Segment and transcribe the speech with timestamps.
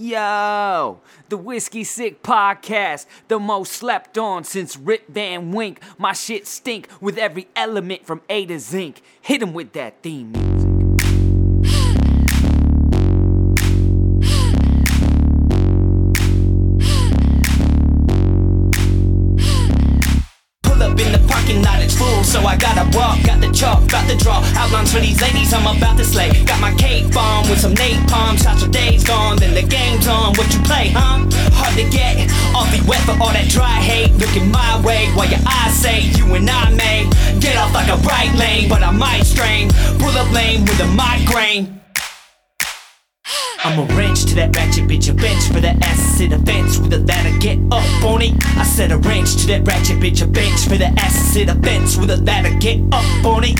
[0.00, 5.80] Yo, the Whiskey Sick Podcast, the most slept on since Rip Van Wink.
[5.98, 9.02] My shit stink with every element from A to Zinc.
[9.20, 10.68] Hit him with that theme music.
[20.62, 23.20] Pull up in the parking lot, it's full, so I gotta walk.
[23.24, 24.44] Got the chalk, got the draw.
[24.54, 26.30] Outlines for these ladies, I'm about to slay.
[26.44, 28.40] Got my cake bomb with some napalm.
[28.40, 28.97] Shots of days
[30.08, 30.34] on.
[30.34, 31.24] What you play, huh?
[31.54, 32.30] Hard to get.
[32.54, 34.12] Awfully wet for all that dry hate.
[34.16, 37.08] Looking my way while your eyes say you and I may
[37.40, 39.70] get off like a right lane, but I might strain.
[39.98, 41.78] Pull up lane with a migraine.
[43.68, 46.78] I'm a wrench to that ratchet bitch, a bench for that ass to the fence
[46.78, 48.32] with a ladder, get up on it.
[48.56, 51.54] I said a wrench to that ratchet bitch, a bench for that ass to the
[51.56, 53.58] fence with a ladder, get up on it.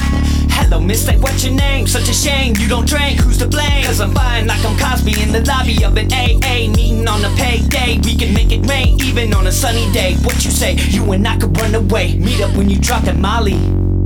[0.57, 1.87] Hello, miss, like what's your name?
[1.87, 3.85] Such a shame you don't drink, who's to blame?
[3.85, 7.31] Cause I'm fine like I'm Cosby in the lobby of an AA meeting on a
[7.37, 8.01] payday.
[8.03, 10.15] We can make it rain even on a sunny day.
[10.25, 10.73] What you say?
[10.89, 12.17] You and I could run away.
[12.17, 13.61] Meet up when you drop that Molly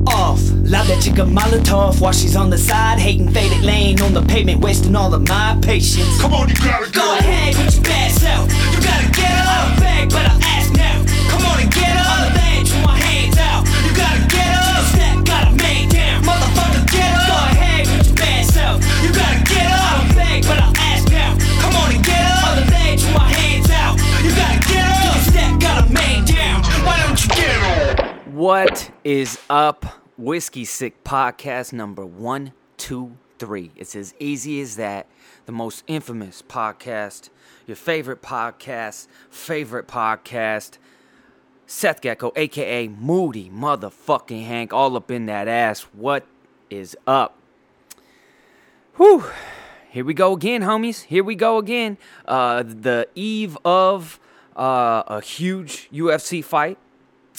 [0.07, 0.41] off.
[0.65, 4.61] Loud that chica Molotov while she's on the side, hating faded lane on the pavement,
[4.61, 6.21] wasting all of my patience.
[6.21, 7.19] Come on, you gotta Go go.
[7.19, 8.51] ahead with your bad self.
[8.73, 9.77] You gotta get up.
[9.77, 11.05] I beg, but I ask now.
[11.31, 12.09] Come on and get up.
[12.09, 13.63] On the ledge with my hands out.
[13.85, 14.85] You gotta get up.
[14.95, 16.23] Step, gotta man down.
[16.25, 17.29] Motherfucker, get up.
[17.29, 18.77] Go ahead with your bad self.
[19.05, 20.03] You gotta get up.
[20.03, 21.37] I beg, but I ask now.
[21.61, 22.49] Come on and get up.
[22.49, 23.95] On the ledge with my hands out.
[24.25, 25.17] You gotta get up.
[25.29, 26.65] Step, gotta man down.
[26.87, 27.82] Why don't you get up?
[28.43, 29.87] What is up?
[30.19, 33.71] Whiskey Sick Podcast number one, two, three.
[33.77, 35.07] It's as easy as that.
[35.47, 37.29] The most infamous podcast,
[37.69, 40.79] your favorite podcast, favorite podcast.
[41.69, 45.83] Seth Gecko, aka Moody Motherfucking Hank, all up in that ass.
[45.93, 46.27] What
[46.69, 47.39] is up?
[48.97, 49.25] Whew.
[49.89, 51.05] Here we go again, homies.
[51.05, 51.97] Here we go again.
[52.27, 54.19] Uh, the eve of
[54.57, 56.77] uh, a huge UFC fight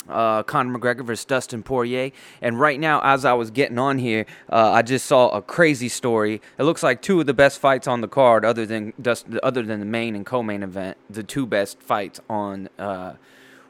[0.08, 2.10] uh, Conor McGregor versus Dustin Poirier.
[2.42, 5.88] And right now, as I was getting on here, uh, I just saw a crazy
[5.88, 6.40] story.
[6.58, 9.62] It looks like two of the best fights on the card, other than Dust, other
[9.62, 10.96] than the main and co-main event.
[11.08, 12.68] The two best fights on.
[12.78, 13.14] Uh,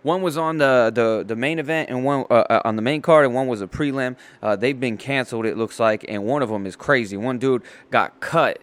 [0.03, 3.00] one was on the, the, the main event and one uh, uh, on the main
[3.00, 4.17] card, and one was a prelim.
[4.43, 7.17] Uh, they've been canceled, it looks like, and one of them is crazy.
[7.17, 8.61] One dude got cut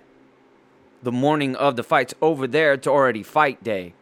[1.03, 3.93] the morning of the fights over there It's already fight day.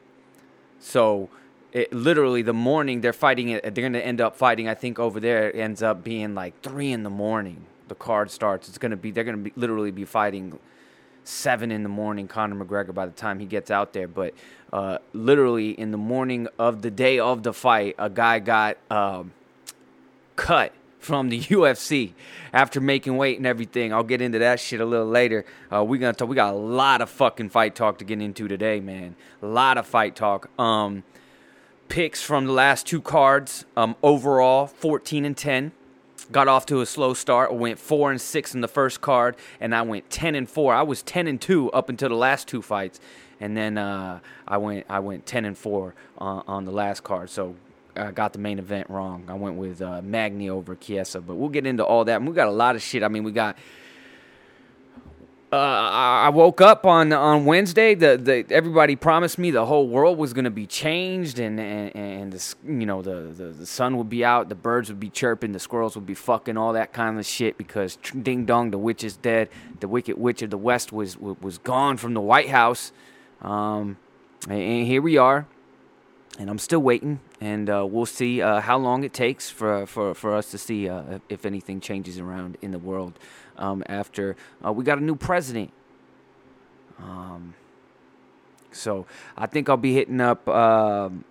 [0.80, 1.30] So
[1.72, 4.68] it, literally the morning they're fighting it, they're gonna end up fighting.
[4.68, 7.66] I think over there it ends up being like three in the morning.
[7.88, 8.68] The card starts.
[8.68, 10.60] It's gonna be they're gonna be literally be fighting
[11.24, 12.28] seven in the morning.
[12.28, 14.34] Conor McGregor by the time he gets out there, but
[14.74, 19.32] uh, literally in the morning of the day of the fight, a guy got um,
[20.36, 22.14] cut from the UFC
[22.52, 23.94] after making weight and everything.
[23.94, 25.46] I'll get into that shit a little later.
[25.72, 28.48] Uh, we gonna talk, we got a lot of fucking fight talk to get into
[28.48, 29.16] today, man.
[29.42, 30.50] A lot of fight talk.
[30.60, 31.04] Um,
[31.90, 33.66] picks from the last two cards.
[33.76, 35.72] Um, overall, 14 and 10.
[36.32, 37.54] Got off to a slow start.
[37.54, 40.74] Went four and six in the first card, and I went 10 and four.
[40.74, 43.00] I was 10 and two up until the last two fights,
[43.40, 47.32] and then uh, I went I went 10 and four on, on the last card.
[47.32, 47.56] So
[47.96, 49.24] I got the main event wrong.
[49.28, 52.18] I went with uh, Magny over Chiesa, but we'll get into all that.
[52.18, 53.02] And We got a lot of shit.
[53.02, 53.58] I mean, we got
[55.52, 57.96] uh, I woke up on on Wednesday.
[57.96, 62.34] The, the everybody promised me the whole world was gonna be changed, and and, and
[62.34, 65.52] the, you know the, the the sun would be out, the birds would be chirping,
[65.52, 67.58] the squirrels would be fucking, all that kind of shit.
[67.58, 69.50] Because ding dong, the witch is dead.
[69.80, 72.92] The wicked witch of the west was was gone from the White House.
[73.42, 73.98] Um,
[74.48, 75.48] and, and here we are,
[76.38, 80.14] and I'm still waiting, and uh, we'll see uh, how long it takes for for
[80.14, 83.18] for us to see uh, if anything changes around in the world
[83.60, 85.72] um, after uh, we got a new president.
[86.98, 87.54] Um,
[88.72, 89.06] so
[89.38, 91.24] I think I'll be hitting up um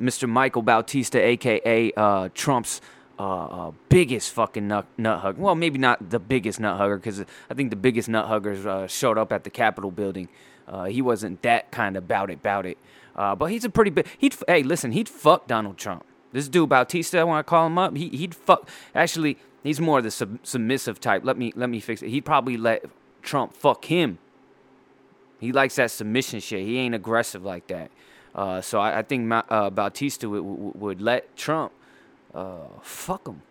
[0.00, 0.28] Mr.
[0.28, 2.80] Michael Bautista, aka uh, Trump's
[3.18, 5.40] uh, uh, biggest fucking nut, nut hugger.
[5.40, 8.86] Well, maybe not the biggest nut hugger, because I think the biggest nut huggers uh,
[8.86, 10.28] showed up at the Capitol building.
[10.68, 12.78] Uh, he wasn't that kind of bout it, bout it.
[13.16, 14.06] Uh, but he's a pretty big.
[14.18, 16.04] He'd hey, listen, he'd fuck Donald Trump.
[16.30, 18.68] This dude Bautista, when I call him up, he he'd fuck.
[18.94, 21.24] Actually, he's more of the sub- submissive type.
[21.24, 22.10] Let me let me fix it.
[22.10, 22.84] He'd probably let
[23.22, 24.18] Trump fuck him.
[25.40, 26.64] He likes that submission shit.
[26.66, 27.90] He ain't aggressive like that.
[28.34, 31.72] Uh, so I, I think Ma- uh, Bautista would, would, would let Trump
[32.34, 33.42] uh, fuck him.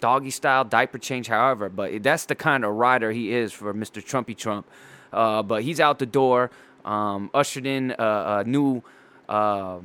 [0.00, 1.68] Doggy style, diaper change, however.
[1.68, 4.02] But that's the kind of rider he is for Mr.
[4.02, 4.66] Trumpy Trump.
[5.12, 6.50] Uh, but he's out the door,
[6.84, 8.82] um, ushered in a, a new,
[9.28, 9.80] uh,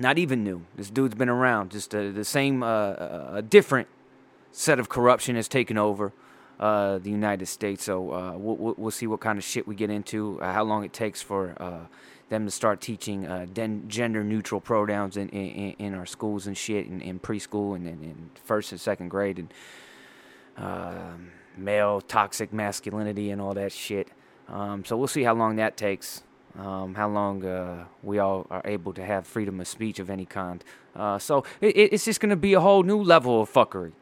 [0.00, 0.62] not even new.
[0.76, 1.70] This dude's been around.
[1.70, 3.88] Just uh, the same, uh, uh, a different
[4.50, 6.12] set of corruption has taken over.
[6.60, 7.84] uh, the United States.
[7.84, 11.22] So we'll, we'll see what kind of shit we get into, how long it takes
[11.22, 11.54] for
[12.28, 13.26] them to start teaching
[13.88, 18.30] gender neutral pronouns in, in, in, our schools and shit, in, in preschool and in,
[18.44, 19.54] first and second grade, and
[20.58, 24.08] um, male toxic masculinity and all that shit.
[24.48, 26.22] Um, so we'll see how long that takes.
[26.58, 30.26] Um, how long uh, we all are able to have freedom of speech of any
[30.26, 30.64] kind.
[30.96, 33.92] Uh, so it, it's just going to be a whole new level of fuckery.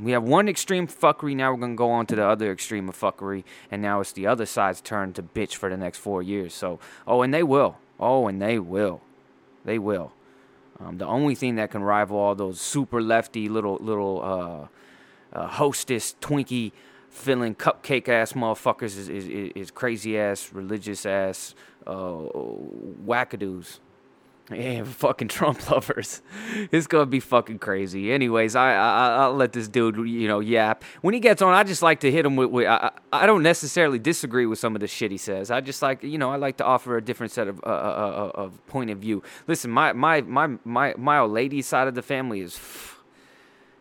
[0.00, 2.88] We have one extreme fuckery, now we're going to go on to the other extreme
[2.88, 6.22] of fuckery, and now it's the other side's turn to bitch for the next four
[6.22, 6.54] years.
[6.54, 7.76] So, oh, and they will.
[8.00, 9.02] Oh, and they will.
[9.64, 10.12] They will.
[10.80, 15.46] Um, the only thing that can rival all those super lefty little, little, uh, uh,
[15.46, 16.72] hostess, Twinkie,
[17.12, 21.54] filling cupcake ass motherfuckers is, is, is crazy ass, religious ass,
[21.86, 22.16] uh,
[23.06, 23.78] wackadoos
[24.50, 26.22] and fucking Trump lovers.
[26.72, 28.10] It's gonna be fucking crazy.
[28.10, 30.84] Anyways, I, I will let this dude you know yap.
[31.02, 32.50] When he gets on, I just like to hit him with.
[32.50, 35.50] with I, I don't necessarily disagree with some of the shit he says.
[35.50, 37.70] I just like you know I like to offer a different set of uh, uh,
[37.70, 39.22] uh, of point of view.
[39.46, 42.58] Listen, my my my my my old lady side of the family is.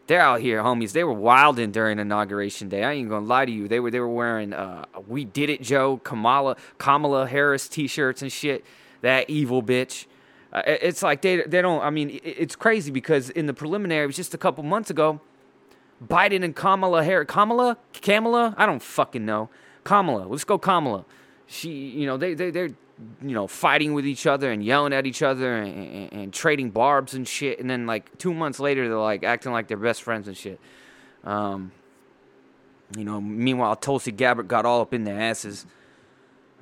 [0.07, 0.91] They're out here, homies.
[0.91, 2.83] They were wilding during inauguration day.
[2.83, 3.67] I ain't gonna lie to you.
[3.67, 8.31] They were they were wearing uh, "We Did It, Joe," Kamala Kamala Harris t-shirts and
[8.31, 8.65] shit.
[9.01, 10.05] That evil bitch.
[10.51, 11.81] Uh, it's like they they don't.
[11.81, 15.21] I mean, it's crazy because in the preliminary, it was just a couple months ago,
[16.05, 19.49] Biden and Kamala Harris, Kamala, Kamala, I don't fucking know.
[19.83, 21.05] Kamala, let's go Kamala.
[21.47, 22.71] She, you know, they they they're
[23.21, 26.69] you know fighting with each other and yelling at each other and, and, and trading
[26.69, 27.59] barbs and shit.
[27.59, 30.59] And then like two months later, they're like acting like they're best friends and shit.
[31.23, 31.71] Um,
[32.97, 35.65] you know, meanwhile, Tulsi Gabbard got all up in their asses.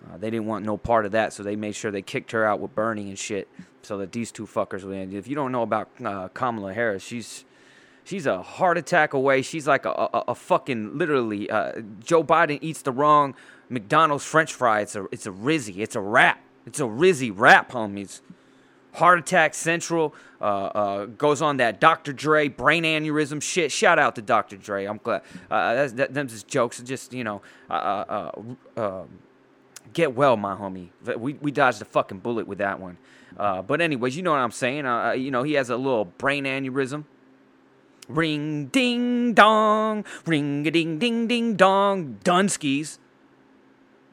[0.08, 2.46] Uh, they didn't want no part of that, so they made sure they kicked her
[2.46, 3.50] out with Bernie and shit,
[3.82, 5.14] so that these two fuckers land.
[5.14, 7.46] If you don't know about uh, Kamala Harris, she's
[8.04, 9.42] she's a heart attack away.
[9.42, 11.50] She's like a, a, a fucking literally.
[11.50, 13.36] Uh, Joe Biden eats the wrong
[13.70, 14.82] McDonald's French fry.
[14.82, 15.78] It's a it's a rizzy.
[15.78, 16.42] It's a rap.
[16.66, 18.22] It's a rizzy rap, homies.
[18.94, 22.12] Heart attack central uh, uh, goes on that Dr.
[22.12, 23.72] Dre brain aneurysm shit.
[23.72, 24.58] Shout out to Dr.
[24.58, 24.86] Dre.
[24.86, 25.22] I'm glad.
[25.50, 26.82] Uh, that's, that, them just jokes.
[26.82, 28.32] Just you know, uh, uh,
[28.76, 29.10] uh, um,
[29.94, 30.90] get well, my homie.
[31.18, 32.98] We we dodged a fucking bullet with that one.
[33.38, 34.86] Uh, but anyways, you know what I'm saying.
[34.86, 37.06] Uh, uh, you know he has a little brain aneurysm.
[38.08, 42.98] Ring ding dong, ring a ding ding ding dong, Dunskies.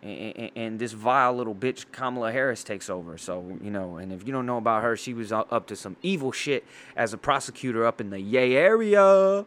[0.07, 3.19] And, and, this vile little bitch Kamala Harris takes over.
[3.19, 5.97] So you know, and if you don't know about her, she was up to some
[6.03, 6.65] evil shit
[6.97, 9.45] as a prosecutor up in the Yay area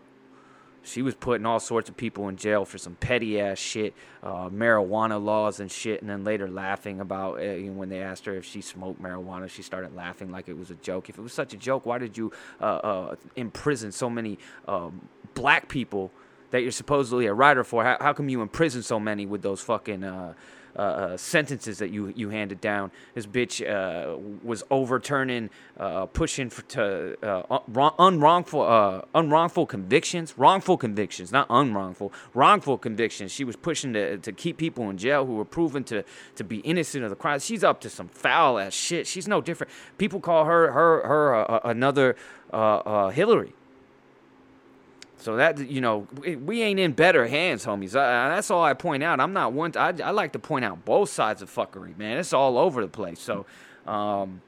[0.83, 4.49] she was putting all sorts of people in jail for some petty ass shit, uh,
[4.49, 8.25] marijuana laws and shit, and then later laughing about uh, you know, when they asked
[8.25, 11.09] her if she smoked marijuana, she started laughing like it was a joke.
[11.09, 12.31] If it was such a joke, why did you
[12.61, 16.11] uh, uh imprison so many um, black people
[16.51, 17.83] that you're supposedly a writer for?
[17.83, 20.33] How, how come you imprison so many with those fucking uh,
[20.75, 22.91] uh, uh, sentences that you you handed down.
[23.15, 31.31] This bitch uh, was overturning, uh, pushing for to uh, unwrongful unwrongful convictions, wrongful convictions,
[31.31, 33.31] not unwrongful, wrongful convictions.
[33.31, 36.03] She was pushing to to keep people in jail who were proven to
[36.35, 37.39] to be innocent of the crime.
[37.39, 39.07] She's up to some foul ass shit.
[39.07, 39.73] She's no different.
[39.97, 42.15] People call her her her another
[43.11, 43.53] Hillary.
[45.19, 47.89] So that you know, we ain't in better hands, homies.
[47.89, 49.19] I, that's all I point out.
[49.19, 49.73] I'm not one.
[49.75, 52.17] I, I like to point out both sides of fuckery, man.
[52.17, 53.19] It's all over the place.
[53.19, 53.45] So,
[53.85, 54.41] um,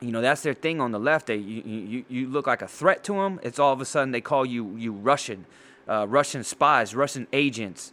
[0.00, 1.26] you know, that's their thing on the left.
[1.26, 3.38] They you, you you look like a threat to them.
[3.42, 5.44] It's all of a sudden they call you you Russian,
[5.86, 7.92] uh, Russian spies, Russian agents,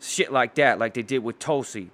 [0.00, 1.90] shit like that, like they did with Tulsi,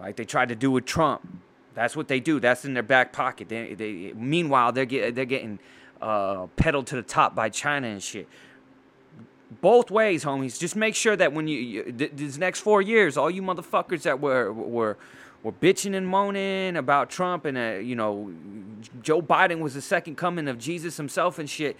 [0.00, 1.26] like they tried to do with Trump.
[1.74, 2.38] That's what they do.
[2.38, 3.48] That's in their back pocket.
[3.48, 5.58] They, they meanwhile they're get, they're getting
[6.00, 8.28] uh, to the top by China and shit
[9.50, 10.58] both ways, homies.
[10.58, 14.02] Just make sure that when you, you th- these next four years, all you motherfuckers
[14.02, 14.96] that were were
[15.42, 18.30] were bitching and moaning about Trump and uh, you know
[19.02, 21.76] Joe Biden was the second coming of Jesus himself and shit.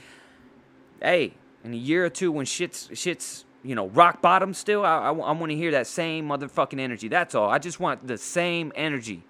[1.01, 1.35] Hey,
[1.65, 5.09] in a year or two when shit's shit's you know rock bottom still, I, I,
[5.11, 7.09] I want to hear that same motherfucking energy.
[7.09, 7.51] That's all.
[7.51, 9.25] I just want the same energy.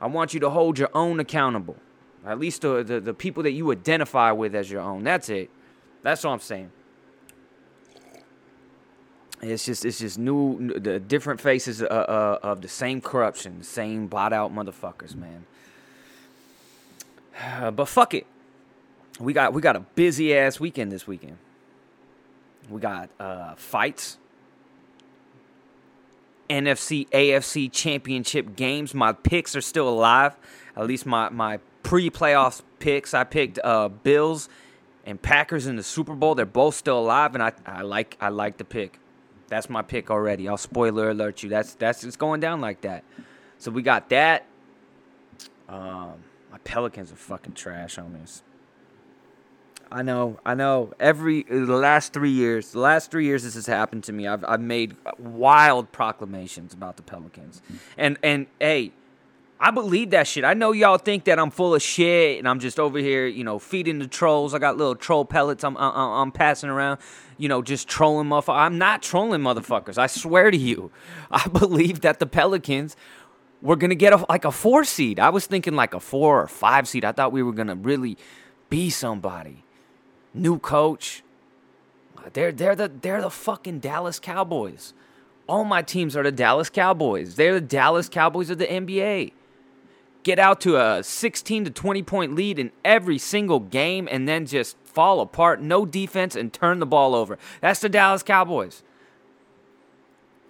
[0.00, 1.76] I want you to hold your own accountable.
[2.26, 5.04] At least the, the, the people that you identify with as your own.
[5.04, 5.50] That's it.
[6.02, 6.70] That's all I'm saying.
[9.42, 13.64] It's just it's just new the different faces uh, uh, of the same corruption, the
[13.64, 15.46] same bought out motherfuckers, man.
[17.74, 18.26] But fuck it,
[19.18, 21.38] we got we got a busy ass weekend this weekend.
[22.70, 24.18] We got uh, fights,
[26.48, 28.94] NFC AFC championship games.
[28.94, 30.36] My picks are still alive.
[30.76, 33.12] At least my my pre playoffs picks.
[33.12, 34.48] I picked uh, Bills
[35.04, 36.36] and Packers in the Super Bowl.
[36.36, 39.00] They're both still alive, and I I like I like the pick.
[39.52, 40.48] That's my pick already.
[40.48, 41.50] I'll spoiler alert you.
[41.50, 43.04] That's that's it's going down like that.
[43.58, 44.46] So we got that.
[45.68, 46.14] Um,
[46.50, 48.40] my Pelicans are fucking trash, homies.
[49.90, 50.94] I know, I know.
[50.98, 54.26] Every the last three years, the last three years this has happened to me.
[54.26, 57.60] I've I've made wild proclamations about the Pelicans,
[57.98, 58.92] and and hey,
[59.62, 60.44] I believe that shit.
[60.44, 63.44] I know y'all think that I'm full of shit and I'm just over here, you
[63.44, 64.54] know, feeding the trolls.
[64.54, 66.98] I got little troll pellets I'm I'm, I'm passing around,
[67.38, 68.58] you know, just trolling motherfuckers.
[68.58, 69.98] I'm not trolling motherfuckers.
[69.98, 70.90] I swear to you,
[71.30, 72.96] I believe that the Pelicans
[73.62, 75.20] were gonna get a, like a four seed.
[75.20, 77.04] I was thinking like a four or five seed.
[77.04, 78.18] I thought we were gonna really
[78.68, 79.62] be somebody
[80.34, 81.22] new coach.
[82.32, 84.92] They're they're the they're the fucking Dallas Cowboys.
[85.48, 87.36] All my teams are the Dallas Cowboys.
[87.36, 89.32] They're the Dallas Cowboys of the NBA.
[90.22, 94.46] Get out to a 16 to 20 point lead in every single game and then
[94.46, 97.38] just fall apart, no defense and turn the ball over.
[97.60, 98.82] That's the Dallas Cowboys.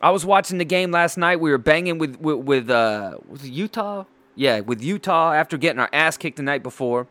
[0.02, 1.40] I was watching the game last night.
[1.40, 4.04] We were banging with with, with uh Utah?
[4.34, 7.06] Yeah, with Utah after getting our ass kicked the night before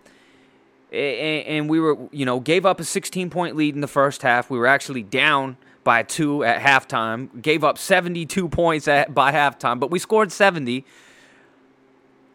[0.92, 4.50] and we were, you know, gave up a 16 point lead in the first half.
[4.50, 9.80] We were actually down by two at halftime, gave up 72 points at, by halftime,
[9.80, 10.86] but we scored 70.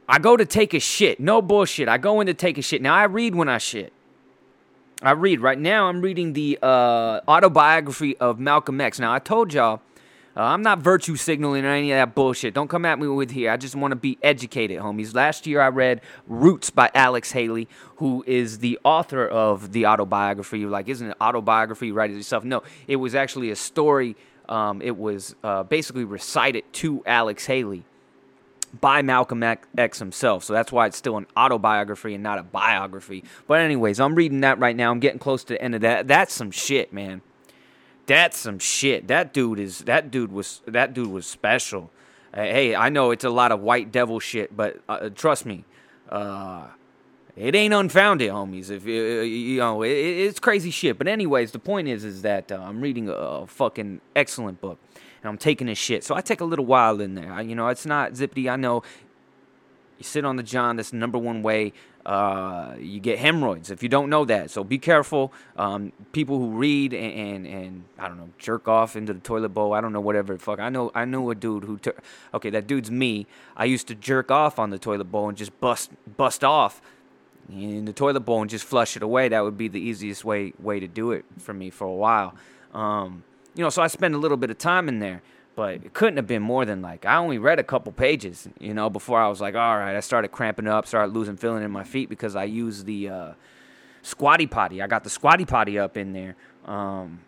[0.08, 1.18] I go to take a shit.
[1.18, 1.88] No bullshit.
[1.88, 2.80] I go in to take a shit.
[2.80, 3.92] Now, I read when I shit.
[5.02, 5.40] I read.
[5.40, 8.98] Right now, I'm reading the uh, autobiography of Malcolm X.
[8.98, 9.82] Now, I told y'all
[10.36, 12.52] uh, I'm not virtue signaling or any of that bullshit.
[12.52, 13.50] Don't come at me with here.
[13.50, 15.14] I just want to be educated, homies.
[15.14, 20.60] Last year I read Roots by Alex Haley, who is the author of the autobiography.
[20.60, 21.90] You're like, isn't it autobiography?
[21.90, 22.44] Write it yourself?
[22.44, 24.14] No, it was actually a story.
[24.48, 27.82] Um, it was uh, basically recited to Alex Haley
[28.80, 30.44] by Malcolm X himself.
[30.44, 33.24] So that's why it's still an autobiography and not a biography.
[33.46, 34.90] But anyways, I'm reading that right now.
[34.90, 36.08] I'm getting close to the end of that.
[36.08, 37.22] That's some shit, man.
[38.06, 39.08] That's some shit.
[39.08, 41.90] That dude is that dude was that dude was special.
[42.32, 45.64] Uh, hey, I know it's a lot of white devil shit, but uh, trust me,
[46.10, 46.66] uh,
[47.36, 48.70] it ain't unfounded, homies.
[48.70, 50.98] If uh, you know, it, it's crazy shit.
[50.98, 54.78] But anyways, the point is, is that uh, I'm reading a, fucking excellent book,
[55.26, 56.04] and I'm taking a shit.
[56.04, 57.32] So I take a little while in there.
[57.32, 58.48] I, you know, it's not zippity.
[58.48, 58.84] I know
[59.98, 60.76] you sit on the john.
[60.76, 61.72] That's the number one way
[62.04, 64.52] uh, you get hemorrhoids if you don't know that.
[64.52, 65.32] So be careful.
[65.56, 69.48] Um, people who read and, and, and I don't know jerk off into the toilet
[69.48, 69.72] bowl.
[69.72, 70.38] I don't know whatever.
[70.38, 70.60] Fuck.
[70.60, 71.78] I know I knew a dude who.
[71.78, 71.96] Tur-
[72.32, 73.26] okay, that dude's me.
[73.56, 76.80] I used to jerk off on the toilet bowl and just bust bust off
[77.50, 79.28] in the toilet bowl and just flush it away.
[79.28, 82.36] That would be the easiest way way to do it for me for a while.
[82.72, 83.24] Um,
[83.56, 85.22] you know, so I spend a little bit of time in there
[85.56, 88.74] but it couldn't have been more than like I only read a couple pages, you
[88.74, 91.70] know, before I was like, all right, I started cramping up, started losing feeling in
[91.70, 93.32] my feet because I used the uh,
[94.02, 94.82] squatty potty.
[94.82, 96.36] I got the squatty potty up in there.
[96.66, 97.20] Um,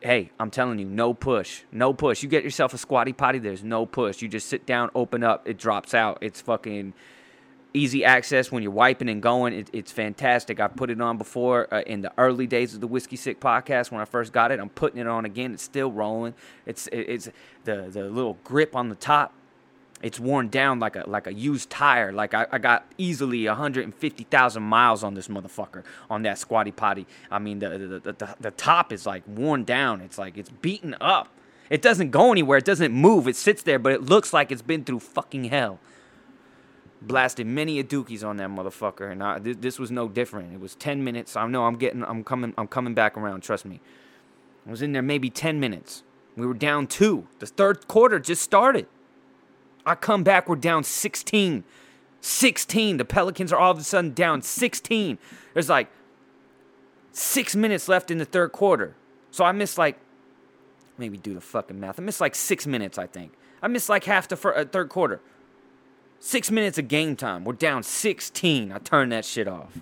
[0.00, 2.22] hey, I'm telling you, no push, no push.
[2.22, 4.22] You get yourself a squatty potty, there's no push.
[4.22, 6.18] You just sit down, open up, it drops out.
[6.20, 6.94] It's fucking
[7.78, 9.52] easy access when you're wiping and going.
[9.52, 10.60] It, it's fantastic.
[10.60, 13.90] I've put it on before uh, in the early days of the Whiskey Sick podcast
[13.90, 14.60] when I first got it.
[14.60, 15.54] I'm putting it on again.
[15.54, 16.34] It's still rolling.
[16.66, 17.28] It's it's
[17.64, 19.32] the the little grip on the top.
[20.00, 22.12] It's worn down like a like a used tire.
[22.12, 27.06] Like I, I got easily 150,000 miles on this motherfucker on that squatty potty.
[27.30, 30.00] I mean the the, the the the top is like worn down.
[30.00, 31.28] It's like it's beaten up.
[31.70, 32.58] It doesn't go anywhere.
[32.58, 33.28] It doesn't move.
[33.28, 35.78] It sits there, but it looks like it's been through fucking hell
[37.00, 40.52] blasted many a dookies on that motherfucker, and I, th- this was no different.
[40.52, 41.36] It was ten minutes.
[41.36, 43.42] I know I'm getting, I'm coming, I'm coming back around.
[43.42, 43.80] Trust me.
[44.66, 46.02] I was in there maybe ten minutes.
[46.36, 47.26] We were down two.
[47.40, 48.86] The third quarter just started.
[49.84, 51.64] I come back, we're down 16.
[52.20, 52.96] 16.
[52.98, 55.18] The Pelicans are all of a sudden down 16.
[55.54, 55.88] There's like
[57.10, 58.94] six minutes left in the third quarter.
[59.30, 59.98] So I missed like,
[60.98, 61.98] maybe do the fucking math.
[61.98, 63.32] I missed like six minutes, I think.
[63.62, 65.20] I missed like half the fir- uh, third quarter.
[66.20, 67.44] Six minutes of game time.
[67.44, 68.72] We're down 16.
[68.72, 69.78] I turned that shit off.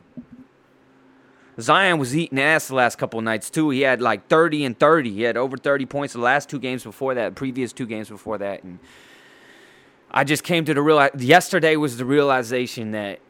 [1.58, 3.70] Zion was eating ass the last couple nights too.
[3.70, 5.12] He had like 30 and 30.
[5.12, 8.36] He had over 30 points the last two games before that, previous two games before
[8.38, 8.78] that, and
[10.10, 11.08] I just came to the real.
[11.16, 13.20] Yesterday was the realization that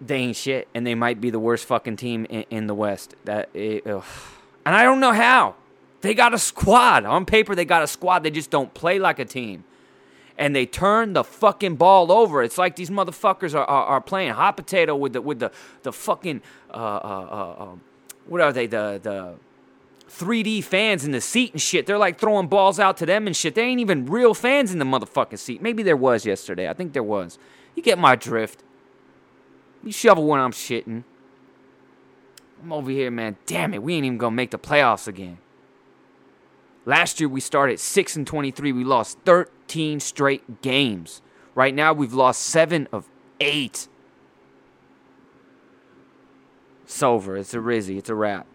[0.00, 3.14] they ain't shit, and they might be the worst fucking team in, in the West.
[3.26, 4.02] That, it, and
[4.64, 5.56] I don't know how.
[6.00, 7.54] They got a squad on paper.
[7.54, 8.22] They got a squad.
[8.22, 9.64] They just don't play like a team
[10.38, 12.42] and they turn the fucking ball over.
[12.42, 15.92] It's like these motherfuckers are, are, are playing hot potato with the with the the
[15.92, 17.80] fucking uh, uh, uh, um,
[18.26, 19.34] what are they the the
[20.10, 21.86] 3D fans in the seat and shit.
[21.86, 23.54] They're like throwing balls out to them and shit.
[23.54, 25.62] They ain't even real fans in the motherfucking seat.
[25.62, 26.68] Maybe there was yesterday.
[26.68, 27.38] I think there was.
[27.76, 28.64] You get my drift.
[29.84, 31.04] You shovel when I'm shitting.
[32.62, 33.36] I'm over here, man.
[33.46, 35.38] Damn it, we ain't even gonna make the playoffs again.
[36.86, 38.72] Last year we started 6 and 23.
[38.72, 41.20] We lost 13 straight games.
[41.54, 43.08] Right now we've lost 7 of
[43.40, 43.88] 8.
[46.84, 47.36] It's over.
[47.36, 47.98] It's a Rizzy.
[47.98, 48.46] It's a wrap.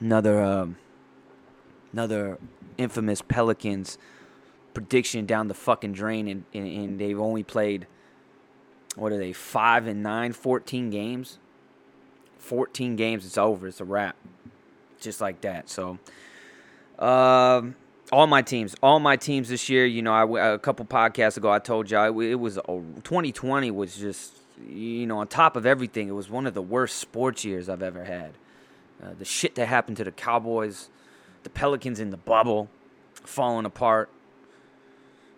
[0.00, 0.76] Another um,
[1.92, 2.38] another
[2.76, 3.98] infamous Pelicans
[4.74, 7.86] prediction down the fucking drain and, and, and they've only played
[8.96, 11.38] what are they 5 and 9 14 games
[12.38, 14.16] 14 games it's over it's a wrap
[15.04, 15.68] just like that.
[15.68, 15.98] So,
[16.98, 17.76] um,
[18.12, 19.86] all my teams, all my teams this year.
[19.86, 24.32] You know, I, a couple podcasts ago, I told y'all it was 2020 was just
[24.68, 27.82] you know on top of everything, it was one of the worst sports years I've
[27.82, 28.32] ever had.
[29.02, 30.88] Uh, the shit that happened to the Cowboys,
[31.42, 32.68] the Pelicans in the bubble,
[33.12, 34.08] falling apart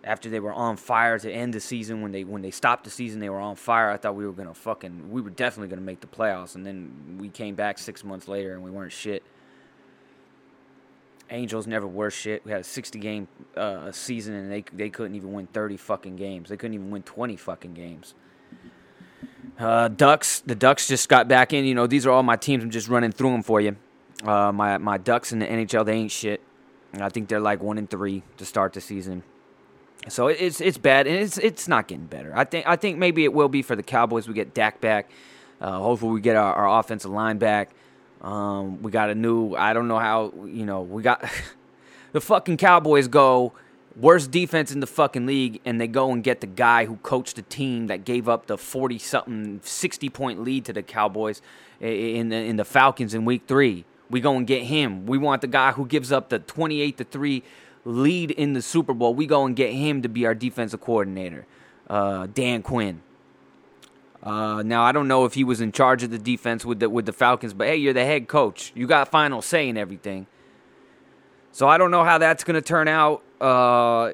[0.03, 2.89] after they were on fire to end the season when they when they stopped the
[2.89, 5.81] season they were on fire i thought we were gonna fucking we were definitely gonna
[5.81, 9.21] make the playoffs and then we came back six months later and we weren't shit
[11.29, 12.45] Angels never were shit.
[12.45, 16.15] We had a 60 game uh, season and they they couldn't even win 30 fucking
[16.15, 16.49] games.
[16.49, 18.13] They couldn't even win 20 fucking games.
[19.59, 21.65] Uh, Ducks, the Ducks just got back in.
[21.65, 22.63] You know, these are all my teams.
[22.63, 23.75] I'm just running through them for you.
[24.23, 26.41] Uh, my my Ducks in the NHL, they ain't shit.
[26.93, 29.23] I think they're like one and three to start the season.
[30.09, 32.31] So it's it's bad, and it's it's not getting better.
[32.35, 34.27] I think I think maybe it will be for the Cowboys.
[34.27, 35.09] We get Dak back.
[35.59, 37.71] Uh, hopefully, we get our, our offensive line back.
[38.21, 39.55] Um, we got a new.
[39.55, 40.33] I don't know how.
[40.45, 41.23] You know, we got
[42.11, 43.53] the fucking Cowboys go
[43.95, 47.35] worst defense in the fucking league, and they go and get the guy who coached
[47.35, 51.41] the team that gave up the forty something, sixty point lead to the Cowboys
[51.79, 53.85] in the, in the Falcons in Week Three.
[54.09, 55.05] We go and get him.
[55.05, 57.43] We want the guy who gives up the twenty eight to three
[57.85, 59.13] lead in the Super Bowl.
[59.13, 61.45] We go and get him to be our defensive coordinator,
[61.89, 63.01] uh, Dan Quinn.
[64.23, 66.89] Uh, now I don't know if he was in charge of the defense with the
[66.89, 68.71] with the Falcons, but hey, you're the head coach.
[68.75, 70.27] You got final say in everything.
[71.51, 73.23] So I don't know how that's going to turn out.
[73.39, 74.11] Uh,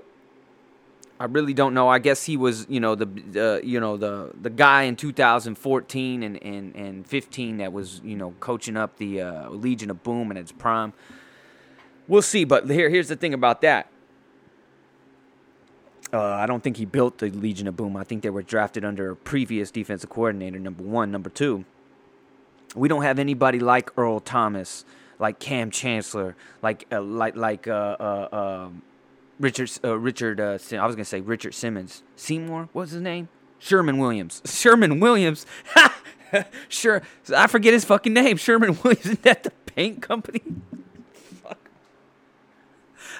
[1.20, 1.88] I really don't know.
[1.88, 3.06] I guess he was, you know, the
[3.36, 8.18] uh, you know the the guy in 2014 and, and, and 15 that was, you
[8.18, 10.94] know, coaching up the uh, Legion of Boom in its prime.
[12.08, 13.88] We'll see, but here here's the thing about that.
[16.14, 17.98] Uh, I don't think he built the Legion of Boom.
[17.98, 20.60] I think they were drafted under a previous defensive coordinator.
[20.60, 21.66] Number one, number two.
[22.76, 24.86] We don't have anybody like Earl Thomas,
[25.18, 28.84] like Kam Chancellor, like uh, like like uh, uh um,
[29.40, 30.40] Richard uh, Richard.
[30.40, 32.04] Uh, I was gonna say Richard Simmons.
[32.16, 32.70] Seymour.
[32.74, 33.30] What's his name?
[33.58, 34.42] Sherman Williams.
[34.46, 35.48] Sherman Williams.
[36.70, 37.02] sure,
[37.36, 38.38] I forget his fucking name.
[38.38, 39.06] Sherman Williams.
[39.06, 40.42] Isn't that the paint company?
[41.42, 41.70] Fuck.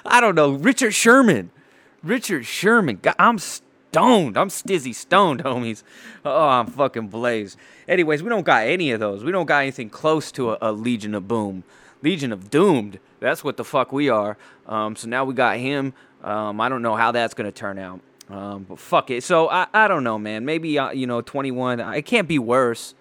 [0.06, 0.52] I don't know.
[0.52, 1.50] Richard Sherman.
[2.04, 2.98] Richard Sherman.
[3.02, 4.36] God, I'm stoned.
[4.36, 5.82] I'm stizzy stoned, homies.
[6.24, 7.58] Oh, I'm fucking blazed.
[7.88, 9.24] Anyways, we don't got any of those.
[9.24, 11.64] We don't got anything close to a, a Legion of Boom.
[12.02, 12.98] Legion of Doomed.
[13.20, 14.36] That's what the fuck we are.
[14.66, 15.94] Um, so now we got him.
[16.22, 18.00] Um, I don't know how that's going to turn out.
[18.28, 19.22] Um, but fuck it.
[19.22, 20.44] So I, I don't know, man.
[20.44, 21.80] Maybe, uh, you know, 21.
[21.80, 22.94] It can't be worse.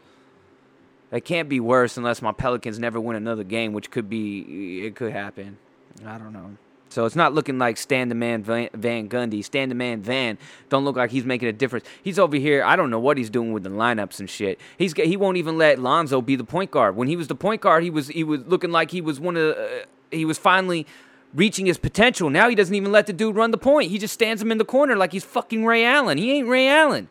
[1.12, 4.96] It can't be worse unless my Pelicans never win another game, which could be, it
[4.96, 5.58] could happen.
[6.06, 6.58] I don't know.
[6.94, 9.44] So it's not looking like Stan the Man Van, Van Gundy.
[9.44, 10.38] Stan the Man Van
[10.70, 11.88] don't look like he's making a difference.
[12.04, 12.64] He's over here.
[12.64, 14.60] I don't know what he's doing with the lineups and shit.
[14.78, 16.96] He's he won't even let Lonzo be the point guard.
[16.96, 19.38] When he was the point guard, he was he was looking like he was one
[19.38, 19.68] of uh,
[20.12, 20.86] he was finally
[21.34, 22.30] reaching his potential.
[22.30, 23.90] Now he doesn't even let the dude run the point.
[23.90, 26.20] He just stands him in the corner like he's fucking Ray Allen.
[26.20, 27.10] He ain't Ray Allen.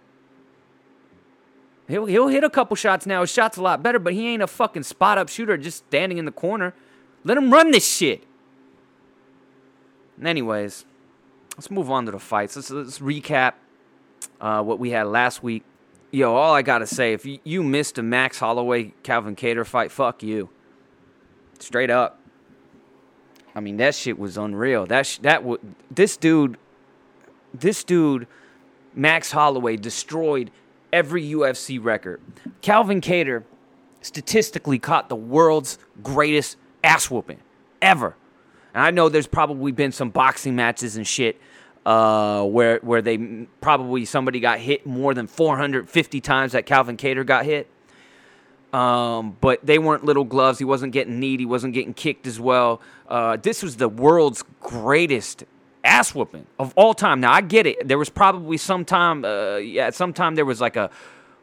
[1.89, 3.23] He'll he'll hit a couple shots now.
[3.23, 6.19] His shot's a lot better, but he ain't a fucking spot up shooter just standing
[6.19, 6.73] in the corner.
[7.25, 8.23] Let him run this shit.
[10.23, 10.85] Anyways,
[11.57, 12.57] let's move on to the fights.
[12.57, 13.55] Let's, let's recap
[14.41, 15.65] uh, what we had last week.
[16.11, 20.23] Yo, all I gotta say, if you, missed a Max Holloway Calvin Kattar fight, fuck
[20.23, 20.51] you.
[21.59, 22.21] Straight up.
[23.55, 24.87] I mean, that shit was unreal.
[24.87, 26.59] That sh- that w- this dude,
[27.55, 28.27] this dude,
[28.95, 30.51] Max Holloway destroyed
[30.93, 32.21] every UFC record.
[32.61, 33.45] Calvin Kattar
[34.03, 37.41] statistically caught the world's greatest ass whooping
[37.81, 38.17] ever.
[38.75, 41.41] And I know there's probably been some boxing matches and shit
[41.85, 43.19] uh, where where they
[43.61, 47.69] probably somebody got hit more than 450 times that Calvin Kattar got hit.
[48.73, 50.59] Um, but they weren't little gloves.
[50.59, 51.41] He wasn't getting kneed.
[51.41, 52.81] He wasn't getting kicked as well.
[53.07, 55.45] Uh, this was the world's greatest
[55.85, 57.21] ass whooping of all time.
[57.21, 57.87] Now I get it.
[57.87, 60.89] There was probably some time, uh, yeah, sometime there was like a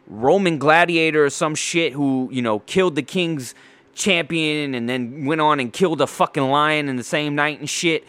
[0.08, 3.54] Roman gladiator or some shit who you know killed the king's
[3.94, 7.70] champion and then went on and killed a fucking lion in the same night and
[7.70, 8.06] shit.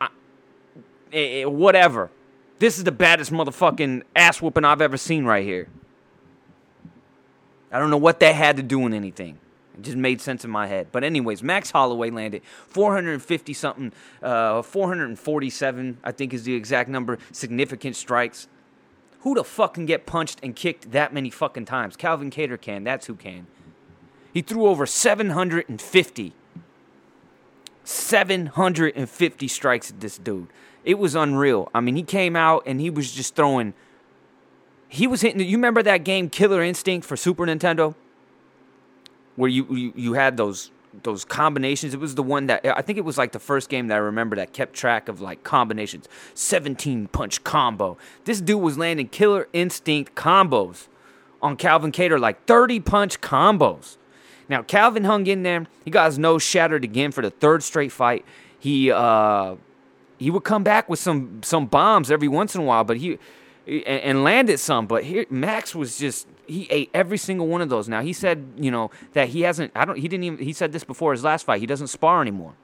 [0.00, 0.08] I,
[1.12, 2.10] eh, eh, whatever.
[2.58, 5.68] This is the baddest motherfucking ass whooping I've ever seen right here.
[7.70, 9.38] I don't know what that had to do with anything.
[9.76, 10.88] It just made sense in my head.
[10.90, 13.92] But anyways, Max Holloway landed 450 something,
[14.22, 18.48] uh, 447, I think is the exact number, significant strikes.
[19.20, 21.96] Who the fuck can get punched and kicked that many fucking times?
[21.96, 22.84] Calvin Kattar can.
[22.84, 23.46] That's who can.
[24.36, 26.34] He threw over 750.
[27.84, 30.48] 750 strikes at this dude.
[30.84, 31.70] It was unreal.
[31.74, 33.72] I mean, he came out and he was just throwing.
[34.88, 35.40] He was hitting.
[35.40, 37.94] You remember that game Killer Instinct for Super Nintendo?
[39.36, 40.70] Where you, you, you had those
[41.02, 41.94] those combinations.
[41.94, 44.00] It was the one that I think it was like the first game that I
[44.00, 46.10] remember that kept track of like combinations.
[46.34, 47.96] 17 punch combo.
[48.26, 50.88] This dude was landing killer instinct combos
[51.40, 53.96] on Calvin Kattar, like 30 punch combos.
[54.48, 55.66] Now Calvin hung in there.
[55.84, 58.24] He got his nose shattered again for the third straight fight.
[58.58, 59.56] He uh
[60.18, 63.18] he would come back with some some bombs every once in a while, but he
[63.66, 64.86] and, and landed some.
[64.86, 67.88] But here Max was just he ate every single one of those.
[67.88, 69.72] Now he said, you know, that he hasn't.
[69.74, 69.96] I don't.
[69.96, 70.44] He didn't even.
[70.44, 71.60] He said this before his last fight.
[71.60, 72.54] He doesn't spar anymore.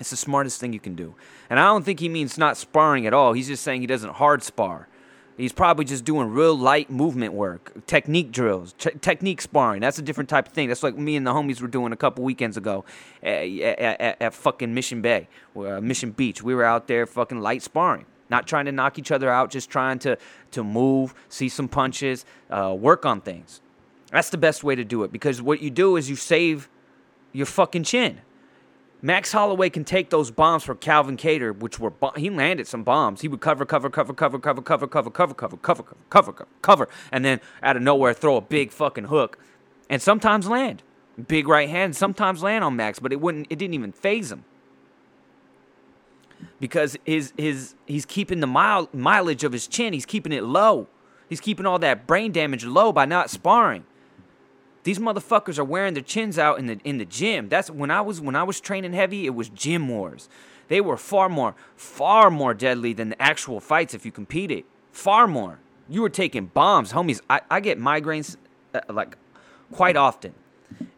[0.00, 1.14] It's the smartest thing you can do.
[1.48, 3.32] And I don't think he means not sparring at all.
[3.32, 4.88] He's just saying he doesn't hard spar.
[5.36, 9.80] He's probably just doing real light movement work, technique drills, technique sparring.
[9.80, 10.68] That's a different type of thing.
[10.68, 12.84] That's like me and the homies were doing a couple weekends ago
[13.22, 16.42] at, at, at, at fucking Mission Bay, uh, Mission Beach.
[16.42, 19.70] We were out there fucking light sparring not trying to knock each other out, just
[19.70, 20.16] trying to
[20.50, 23.60] to move, see some punches, uh, work on things.
[24.10, 26.68] That's the best way to do it because what you do is you save
[27.32, 28.20] your fucking chin.
[29.04, 33.20] Max Holloway can take those bombs for Calvin Kattar, which were he landed some bombs.
[33.20, 36.46] He would cover, cover, cover, cover, cover, cover, cover, cover, cover, cover, cover, cover, cover,
[36.62, 39.38] cover, and then out of nowhere throw a big fucking hook,
[39.90, 40.82] and sometimes land
[41.28, 43.46] big right hand, sometimes land on Max, but it wouldn't.
[43.50, 44.46] It didn't even phase him
[46.58, 49.92] because his his he's keeping the mile, mileage of his chin.
[49.92, 50.88] He's keeping it low.
[51.28, 53.84] He's keeping all that brain damage low by not sparring.
[54.84, 57.48] These motherfuckers are wearing their chins out in the in the gym.
[57.48, 59.26] That's when I was when I was training heavy.
[59.26, 60.28] It was gym wars.
[60.68, 64.64] They were far more far more deadly than the actual fights if you competed.
[64.92, 65.58] Far more.
[65.88, 67.20] You were taking bombs, homies.
[67.28, 68.36] I, I get migraines
[68.74, 69.16] uh, like
[69.72, 70.34] quite often,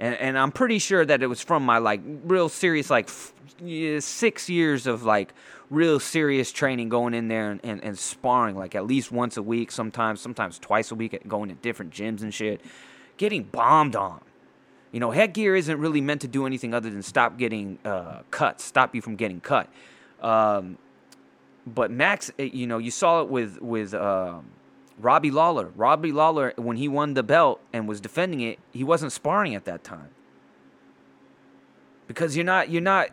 [0.01, 3.33] and and I'm pretty sure that it was from my like real serious like f-
[4.01, 5.33] six years of like
[5.71, 9.43] real serious training going in there and, and, and, sparring like at least once a
[9.43, 12.61] week sometimes sometimes twice a week going to different gyms and shit
[13.17, 14.21] getting bombed on.
[14.93, 18.61] You know headgear isn't really meant to do anything other than stop getting uh, cut
[18.61, 19.69] stop you from getting cut.
[20.21, 20.79] Um,
[21.67, 24.39] but max eh, you know you saw it with with uh,
[24.99, 25.73] robbie lawler.
[25.77, 29.65] Robbie lawler when he won the belt and was defending it he wasn't sparring at
[29.67, 30.11] that time.
[32.07, 33.11] Because you're not you're not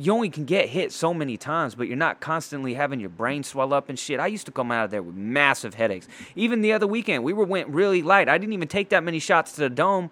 [0.00, 3.42] you only can get hit so many times, but you're not constantly having your brain
[3.42, 4.18] swell up and shit.
[4.18, 6.08] I used to come out of there with massive headaches.
[6.34, 8.28] Even the other weekend, we were went really light.
[8.28, 10.10] I didn't even take that many shots to the dome,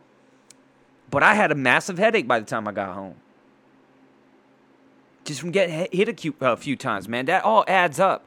[1.11, 3.15] but I had a massive headache by the time I got home.
[5.25, 6.09] Just from getting hit
[6.41, 7.27] a few times, man.
[7.27, 8.25] That all adds up.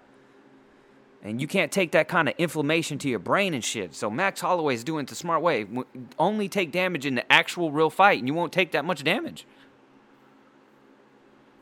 [1.23, 3.93] And you can't take that kind of inflammation to your brain and shit.
[3.93, 5.67] So Max Holloway is doing it the smart way.
[6.17, 9.45] Only take damage in the actual real fight, and you won't take that much damage.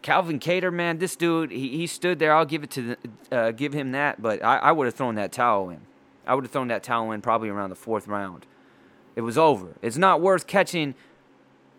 [0.01, 2.33] Calvin Kattar, man, this dude, he, he stood there.
[2.33, 5.15] I'll give it to the, uh, give him that, but I, I would have thrown
[5.15, 5.81] that towel in.
[6.25, 8.45] I would have thrown that towel in probably around the fourth round.
[9.15, 9.75] It was over.
[9.81, 10.95] It's not worth catching.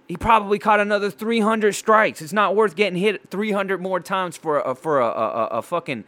[0.09, 2.21] He probably caught another 300 strikes.
[2.21, 6.05] It's not worth getting hit 300 more times for a, for a, a, a fucking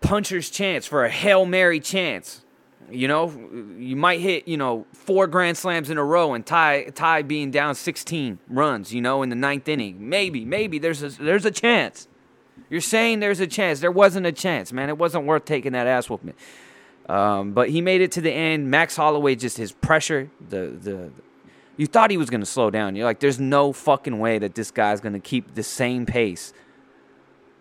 [0.00, 2.42] puncher's chance, for a hail mary chance.
[2.90, 3.32] You know,
[3.78, 7.50] you might hit, you know, four grand slams in a row and tie tie being
[7.50, 10.08] down 16 runs, you know, in the ninth inning.
[10.08, 12.06] Maybe, maybe there's a there's a chance.
[12.70, 13.80] You're saying there's a chance.
[13.80, 14.88] There wasn't a chance, man.
[14.88, 16.34] It wasn't worth taking that ass whooping.
[17.08, 18.70] Um, but he made it to the end.
[18.70, 21.10] Max Holloway just his pressure, the the
[21.76, 22.96] you thought he was gonna slow down.
[22.96, 26.52] You're like, there's no fucking way that this guy's gonna keep the same pace.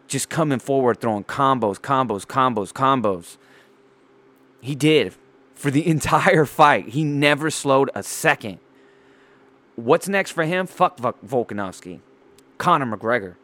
[0.07, 3.37] Just coming forward, throwing combos, combos, combos, combos.
[4.65, 5.13] He did
[5.53, 6.89] for the entire fight.
[6.89, 8.59] He never slowed a second.
[9.75, 10.65] What's next for him?
[10.65, 11.99] Fuck Volkanovski.
[12.57, 13.35] Conor McGregor.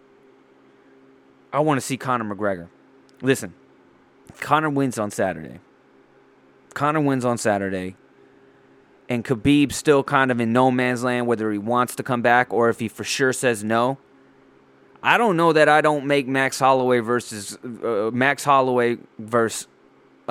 [1.54, 2.70] I want to see Conor McGregor.
[3.22, 3.54] Listen,
[4.40, 5.60] Conor wins on Saturday.
[6.74, 7.96] Conor wins on Saturday.
[9.08, 12.52] And Khabib's still kind of in no man's land whether he wants to come back
[12.52, 13.98] or if he for sure says no.
[15.04, 19.68] I don't know that I don't make Max Holloway versus uh, Max Holloway versus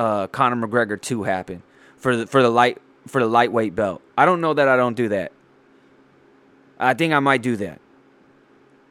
[0.01, 1.63] uh, Conor McGregor two happen
[1.99, 4.01] for the for the light for the lightweight belt.
[4.17, 5.33] I don't know that I don't do that.
[6.79, 7.81] I think I might do that.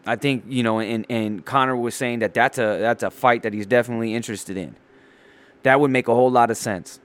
[0.06, 3.42] I think you know, and and Conor was saying that that's a that's a fight
[3.42, 4.76] that he's definitely interested in.
[5.64, 7.00] That would make a whole lot of sense.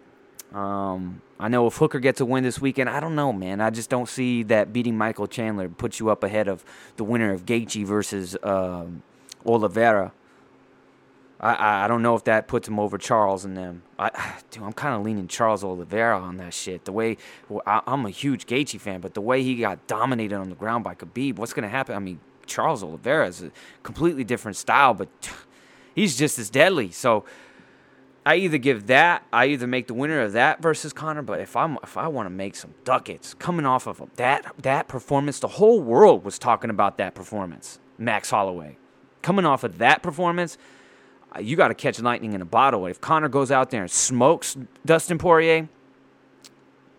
[0.52, 3.62] Um, I know if Hooker gets a win this weekend, I don't know, man.
[3.62, 6.62] I just don't see that beating Michael Chandler puts you up ahead of
[6.96, 9.02] the winner of Gaethje versus um,
[9.46, 10.12] Oliveira.
[11.44, 13.82] I, I don't know if that puts him over Charles and them.
[13.98, 14.10] I,
[14.50, 16.86] dude, I'm kind of leaning Charles Oliveira on that shit.
[16.86, 20.36] The way well, I, am a huge Gaethje fan, but the way he got dominated
[20.36, 21.94] on the ground by Khabib, what's gonna happen?
[21.94, 23.52] I mean, Charles Oliveira is a
[23.82, 25.08] completely different style, but
[25.94, 26.90] he's just as deadly.
[26.90, 27.26] So
[28.24, 31.20] I either give that, I either make the winner of that versus Conor.
[31.20, 34.88] But if I'm if I want to make some ducats coming off of that that
[34.88, 37.78] performance, the whole world was talking about that performance.
[37.98, 38.78] Max Holloway
[39.20, 40.58] coming off of that performance
[41.40, 42.86] you got to catch lightning in a bottle.
[42.86, 45.68] If Conor goes out there and smokes Dustin Poirier,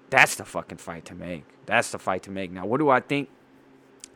[0.09, 1.43] that's the fucking fight to make.
[1.65, 2.51] That's the fight to make.
[2.51, 3.29] Now, what do I think?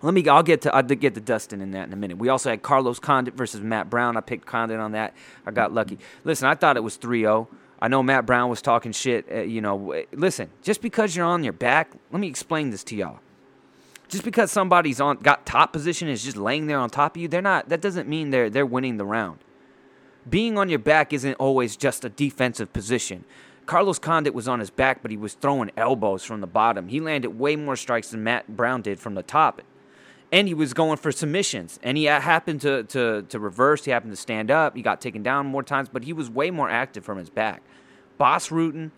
[0.01, 0.25] Let me.
[0.27, 0.73] I'll get to.
[0.73, 2.17] I'll get to Dustin in that in a minute.
[2.17, 4.15] We also had Carlos Condit versus Matt Brown.
[4.15, 5.13] I picked Condit on that.
[5.45, 5.99] I got lucky.
[6.23, 7.47] Listen, I thought it was 3-0.
[7.81, 9.25] I know Matt Brown was talking shit.
[9.29, 10.49] Uh, you know, listen.
[10.61, 13.19] Just because you're on your back, let me explain this to y'all.
[14.07, 17.27] Just because somebody's on got top position is just laying there on top of you,
[17.27, 17.67] they're not.
[17.67, 19.39] That doesn't mean they're they're winning the round
[20.29, 23.25] being on your back isn't always just a defensive position.
[23.65, 26.87] Carlos Condit was on his back, but he was throwing elbows from the bottom.
[26.87, 29.61] He landed way more strikes than Matt Brown did from the top.
[30.31, 31.79] And he was going for submissions.
[31.83, 33.85] And he happened to, to, to reverse.
[33.85, 34.75] He happened to stand up.
[34.75, 37.61] He got taken down more times, but he was way more active from his back.
[38.17, 38.91] Bas Rutten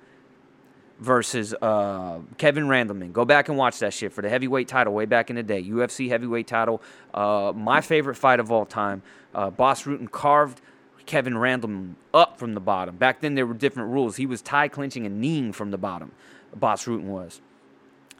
[1.00, 3.12] versus uh, Kevin Randleman.
[3.12, 5.62] Go back and watch that shit for the heavyweight title way back in the day.
[5.64, 6.82] UFC heavyweight title.
[7.14, 9.02] Uh, my favorite fight of all time.
[9.34, 10.62] Uh, Bas Rutten carved
[11.06, 12.98] Kevin Randleman up from the bottom.
[12.98, 14.18] Back then, there were different rules.
[14.18, 16.12] He was tie clinching and kneeing from the bottom.
[16.56, 17.42] Bas Rutten was.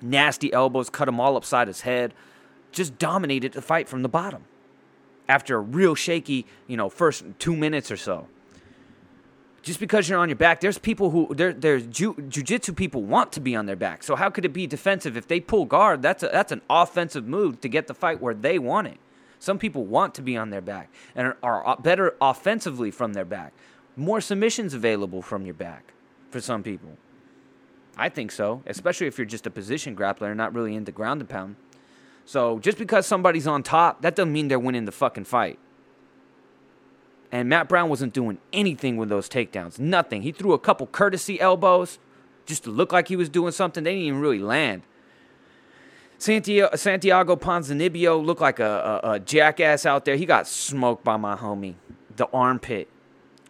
[0.02, 2.14] Nasty elbows, cut him all upside his head.
[2.72, 4.46] Just dominated the fight from the bottom.
[5.28, 8.28] After a real shaky, you know, first two minutes or so.
[9.62, 13.32] Just because you're on your back, there's people who there, there's jiu, jujitsu people want
[13.34, 14.02] to be on their back.
[14.02, 16.02] So how could it be defensive if they pull guard?
[16.02, 18.98] That's a, that's an offensive move to get the fight where they want it.
[19.42, 23.54] Some people want to be on their back and are better offensively from their back.
[23.96, 25.94] More submissions available from your back
[26.30, 26.92] for some people.
[27.98, 31.22] I think so, especially if you're just a position grappler and not really into ground
[31.22, 31.56] and pound.
[32.24, 35.58] So just because somebody's on top, that doesn't mean they're winning the fucking fight.
[37.32, 39.80] And Matt Brown wasn't doing anything with those takedowns.
[39.80, 40.22] Nothing.
[40.22, 41.98] He threw a couple courtesy elbows
[42.46, 43.84] just to look like he was doing something.
[43.84, 44.84] They didn't even really land.
[46.22, 50.16] Santiago, Santiago Ponzinibbio looked like a, a, a, jackass out there.
[50.16, 51.74] He got smoked by my homie,
[52.16, 52.88] the armpit.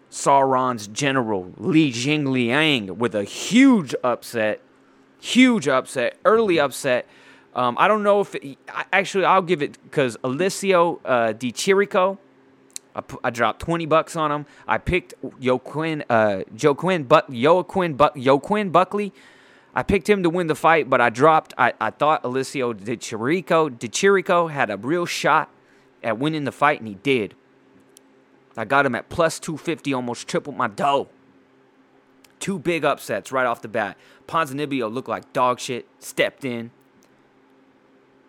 [0.10, 4.62] Sauron's general, Li Jingliang, with a huge upset.
[5.20, 6.16] Huge upset.
[6.24, 7.08] Early upset.
[7.54, 8.58] Um, I don't know if it,
[8.94, 12.20] actually I'll give it because Alessio uh, Di Chirico.
[12.96, 14.46] I, I, dropped twenty bucks on him.
[14.66, 19.14] I picked Joaquin, uh, Joaquin, but Joaquin, but Joaquin Buckley
[19.74, 21.54] I picked him to win the fight, but I dropped.
[21.58, 25.50] I, I thought Alessio Di Chirico, had a real shot
[26.04, 27.36] at winning the fight, and he did.
[28.58, 31.08] I got him at plus 250, almost tripled my dough.
[32.40, 33.98] Two big upsets right off the bat.
[34.28, 36.72] Ponzinibbio looked like dog shit, stepped in.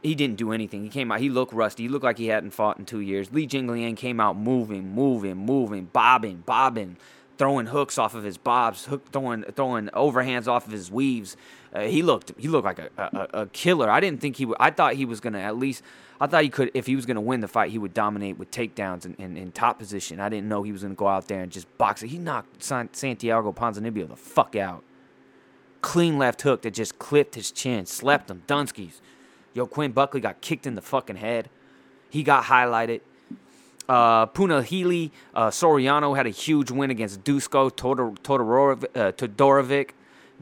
[0.02, 0.82] He didn't do anything.
[0.82, 1.84] He came out, he looked rusty.
[1.84, 3.32] He looked like he hadn't fought in two years.
[3.32, 6.98] Li Jingliang came out moving, moving, moving, bobbing, bobbing
[7.42, 11.36] throwing hooks off of his bobs, hook throwing throwing overhands off of his weaves.
[11.74, 13.90] Uh, he looked he looked like a, a, a, killer.
[13.90, 14.56] I didn't think he would.
[14.60, 15.82] I thought he was gonna at least.
[16.20, 18.52] I thought he could if he was gonna win the fight, he would dominate with
[18.52, 20.20] takedowns and in, top position.
[20.20, 22.10] I didn't know he was gonna go out there and just box it.
[22.10, 24.84] He knocked Santiago Ponzinibbio the fuck out.
[25.80, 28.44] Clean left hook that just clipped his chin, slept him.
[28.46, 29.00] Dunsky's.
[29.52, 31.50] Yo, Quinn Buckley got kicked in the fucking head.
[32.08, 33.00] He got highlighted.
[33.88, 38.84] Uh, Punahele uh, Soriano had a huge win against Dusko Todor-.
[38.94, 39.90] Uh, Todorovic.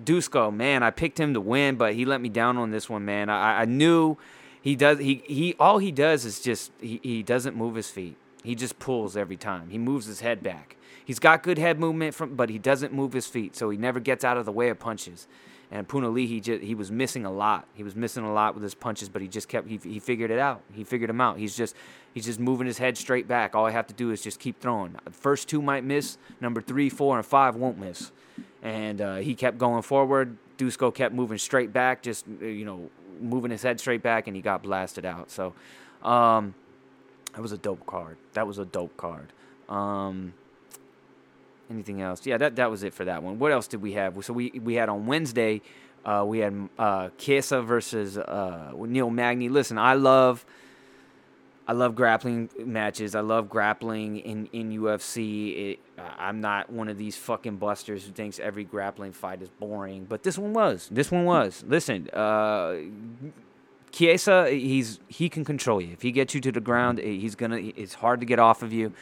[0.02, 3.04] Dusko, man, I picked him to win, but he let me down on this one,
[3.04, 3.28] man.
[3.28, 4.16] I, I knew
[4.62, 4.98] he does.
[4.98, 8.16] He, he all he does is just he, he doesn't move his feet.
[8.42, 9.68] He just pulls every time.
[9.68, 10.76] He moves his head back.
[11.04, 14.00] He's got good head movement, from, but he doesn't move his feet, so he never
[14.00, 15.26] gets out of the way of punches.
[15.70, 17.66] And Punahele, he just he was missing a lot.
[17.74, 20.30] He was missing a lot with his punches, but he just kept he, he figured
[20.30, 20.62] it out.
[20.72, 21.38] He figured him out.
[21.38, 21.76] He's just
[22.14, 23.54] he's just moving his head straight back.
[23.54, 24.96] All I have to do is just keep throwing.
[25.04, 26.18] The first two might miss.
[26.40, 28.12] Number three, four, and five won't miss.
[28.62, 30.36] And uh, he kept going forward.
[30.58, 34.36] Dusko kept moving straight back, just uh, you know moving his head straight back, and
[34.36, 35.30] he got blasted out.
[35.30, 35.54] So
[36.02, 36.54] um,
[37.34, 38.16] that was a dope card.
[38.34, 39.32] That was a dope card.
[39.68, 40.34] Um,
[41.70, 42.26] anything else?
[42.26, 43.38] Yeah, that that was it for that one.
[43.38, 44.22] What else did we have?
[44.24, 45.62] So we we had on Wednesday,
[46.04, 49.48] uh, we had uh, Chiesa versus uh, Neil Magny.
[49.48, 50.44] Listen, I love.
[51.70, 53.14] I love grappling matches.
[53.14, 55.70] I love grappling in in UFC.
[55.70, 55.78] It,
[56.18, 60.24] I'm not one of these fucking busters who thinks every grappling fight is boring, but
[60.24, 60.88] this one was.
[60.90, 61.62] This one was.
[61.68, 62.74] Listen, uh,
[63.92, 65.92] Chiesa, he's he can control you.
[65.92, 67.58] If he gets you to the ground, he's gonna.
[67.58, 68.92] It's hard to get off of you.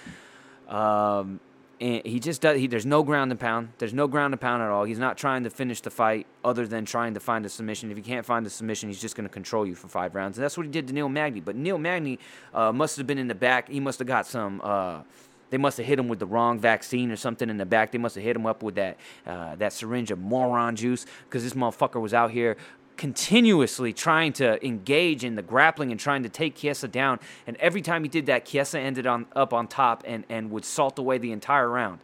[0.68, 1.40] Um,
[1.80, 2.58] and he just does.
[2.58, 3.70] He, there's no ground and pound.
[3.78, 4.84] There's no ground and pound at all.
[4.84, 7.90] He's not trying to finish the fight, other than trying to find a submission.
[7.90, 10.38] If he can't find a submission, he's just going to control you for five rounds,
[10.38, 11.40] and that's what he did to Neil Magny.
[11.40, 12.18] But Neil Magny
[12.52, 13.68] uh, must have been in the back.
[13.68, 14.60] He must have got some.
[14.62, 15.02] Uh,
[15.50, 17.92] they must have hit him with the wrong vaccine or something in the back.
[17.92, 21.42] They must have hit him up with that uh, that syringe of moron juice because
[21.42, 22.56] this motherfucker was out here
[22.98, 27.20] continuously trying to engage in the grappling and trying to take Chiesa down.
[27.46, 30.64] And every time he did that, Chiesa ended on up on top and, and would
[30.64, 32.00] salt away the entire round.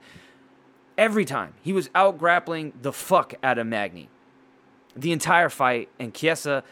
[0.96, 1.54] Every time.
[1.60, 4.08] He was out grappling the fuck out of Magny.
[4.96, 5.88] The entire fight.
[5.98, 6.62] And Chiesa,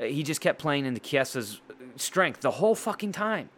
[0.00, 1.60] uh, he just kept playing into Chiesa's
[1.96, 3.50] strength the whole fucking time.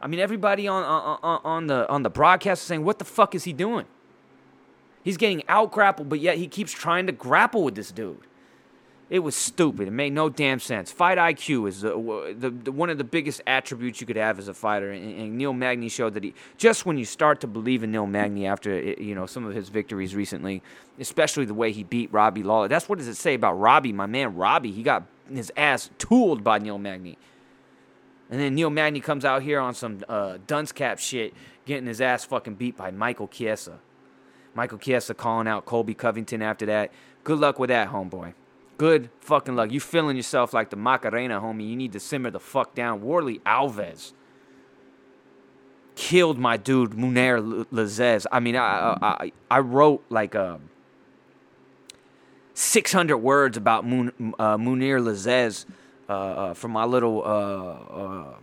[0.00, 3.34] I mean, everybody on, on, on, the, on the broadcast is saying, what the fuck
[3.34, 3.84] is he doing?
[5.02, 8.20] He's getting out grappled, but yet he keeps trying to grapple with this dude.
[9.10, 9.88] It was stupid.
[9.88, 10.92] It made no damn sense.
[10.92, 14.46] Fight IQ is the, the, the, one of the biggest attributes you could have as
[14.46, 16.32] a fighter, and, and, Neil Magny showed that he.
[16.56, 19.68] Just when you start to believe in Neil Magny after you know some of his
[19.68, 20.62] victories recently,
[21.00, 22.68] especially the way he beat Robbie Lawler.
[22.68, 24.70] That's what does it say about Robbie, my man Robbie?
[24.70, 27.18] He got his ass tooled by Neil Magny.
[28.30, 31.34] And then Neil Magny comes out here on some uh, dunce cap shit,
[31.66, 33.80] getting his ass fucking beat by Michael Chiesa.
[34.54, 36.92] Michael Chiesa calling out Colby Covington after that.
[37.24, 38.34] Good luck with that, homeboy.
[38.80, 39.72] Good fucking luck.
[39.72, 41.68] You feeling yourself like the Macarena, homie.
[41.68, 43.02] You need to simmer the fuck down.
[43.02, 44.14] Warlley Alves
[45.96, 48.24] killed my dude Mounir Lazzez.
[48.32, 50.70] I mean, I, I I wrote like a um,
[52.54, 55.66] 600 words about Mun, uh, Mounir Lazzez
[56.08, 58.34] uh, uh, for my little uh, uh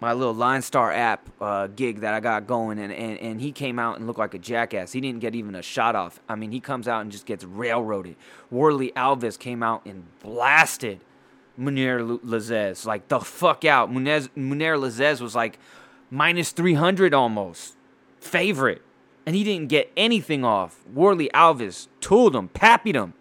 [0.00, 3.52] my little Line Star app uh, gig that I got going, and, and, and he
[3.52, 4.92] came out and looked like a jackass.
[4.92, 6.20] He didn't get even a shot off.
[6.28, 8.16] I mean, he comes out and just gets railroaded.
[8.52, 11.00] Warlley Alves came out and blasted
[11.58, 12.86] Mounir Lazzez.
[12.86, 13.90] Like, the fuck out.
[13.90, 15.58] Mounir Lazzez was like
[16.10, 17.76] minus 300 almost.
[18.18, 18.82] Favorite.
[19.26, 20.80] And he didn't get anything off.
[20.92, 23.12] Warlley Alves tooled him, pappied him.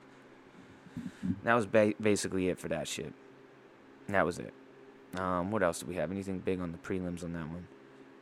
[1.44, 3.14] That was ba- basically it for that shit.
[4.08, 4.54] That was it.
[5.16, 6.12] Um, what else do we have?
[6.12, 7.68] Anything big on the prelims on that one?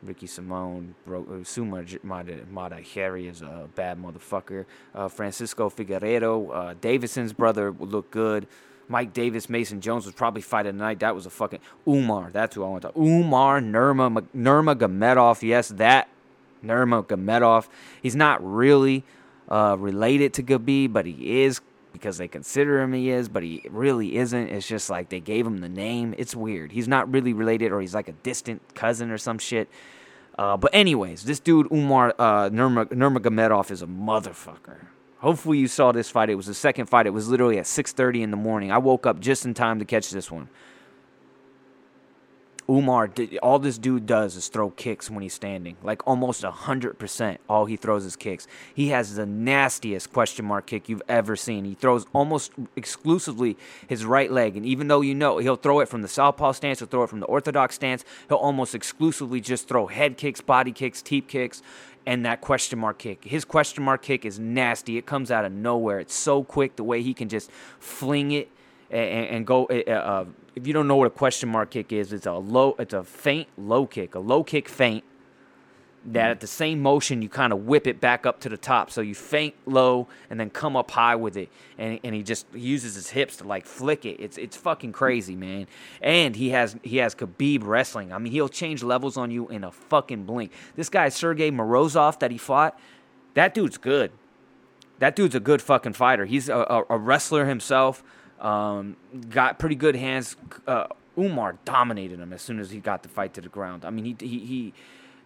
[0.02, 4.64] Ricky Simone, uh, Suma Mada Harry is a bad motherfucker.
[4.94, 8.46] Uh, Francisco Figueiredo, uh, Deiveson's brother would look good.
[8.88, 11.00] Mike Davis, Mason Jones was probably fighting tonight.
[11.00, 12.30] That was a fucking Umar.
[12.32, 12.92] That's who I want to.
[12.98, 15.42] Umar Nurma Nurmagomedov.
[15.42, 16.08] Yes, that
[16.64, 17.68] Nurma Nurmagomedov.
[18.02, 19.04] He's not really
[19.48, 21.60] uh, related to Khabib, but he is
[21.92, 24.48] because they consider him he is, but he really isn't.
[24.48, 26.14] It's just like they gave him the name.
[26.18, 26.72] It's weird.
[26.72, 29.68] He's not really related, or he's like a distant cousin or some shit.
[30.38, 34.86] Uh, but anyways, this dude Umar uh, Nurmagomedov is a motherfucker.
[35.18, 36.30] Hopefully you saw this fight.
[36.30, 37.06] It was the second fight.
[37.06, 38.70] It was literally at 6:30 in the morning.
[38.70, 40.48] I woke up just in time to catch this one.
[42.70, 43.10] Umar,
[43.42, 45.76] all this dude does is throw kicks when he's standing.
[45.82, 47.38] Like almost 100%.
[47.48, 48.46] All he throws is kicks.
[48.74, 51.64] He has the nastiest question mark kick you've ever seen.
[51.64, 54.54] He throws almost exclusively his right leg.
[54.54, 57.10] And even though you know he'll throw it from the southpaw stance, he'll throw it
[57.10, 61.62] from the orthodox stance, he'll almost exclusively just throw head kicks, body kicks, teep kicks,
[62.04, 63.24] and that question mark kick.
[63.24, 64.98] His question mark kick is nasty.
[64.98, 66.00] It comes out of nowhere.
[66.00, 68.50] It's so quick the way he can just fling it
[68.90, 69.66] and, and go.
[69.66, 70.24] Uh, uh
[70.58, 73.04] if you don't know what a question mark kick is, it's a low, it's a
[73.04, 75.04] faint low kick, a low kick feint.
[76.04, 78.90] That at the same motion you kind of whip it back up to the top,
[78.90, 82.46] so you faint low and then come up high with it, and, and he just
[82.54, 84.16] uses his hips to like flick it.
[84.18, 85.66] It's it's fucking crazy, man.
[86.00, 88.12] And he has he has Khabib wrestling.
[88.12, 90.52] I mean, he'll change levels on you in a fucking blink.
[90.76, 92.78] This guy Sergey Morozov that he fought,
[93.34, 94.10] that dude's good.
[95.00, 96.24] That dude's a good fucking fighter.
[96.24, 98.02] He's a, a wrestler himself.
[98.40, 98.96] Um,
[99.30, 100.36] got pretty good hands.
[100.66, 103.84] Uh, Umar dominated him as soon as he got the fight to the ground.
[103.84, 104.74] I mean, he he, he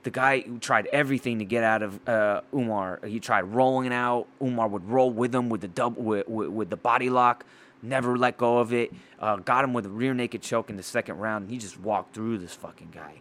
[0.03, 3.01] the guy who tried everything to get out of uh, Umar.
[3.05, 4.27] He tried rolling out.
[4.40, 7.44] Umar would roll with him with the double with, with, with the body lock.
[7.83, 8.93] Never let go of it.
[9.18, 11.43] Uh, got him with a rear naked choke in the second round.
[11.43, 13.20] And he just walked through this fucking guy.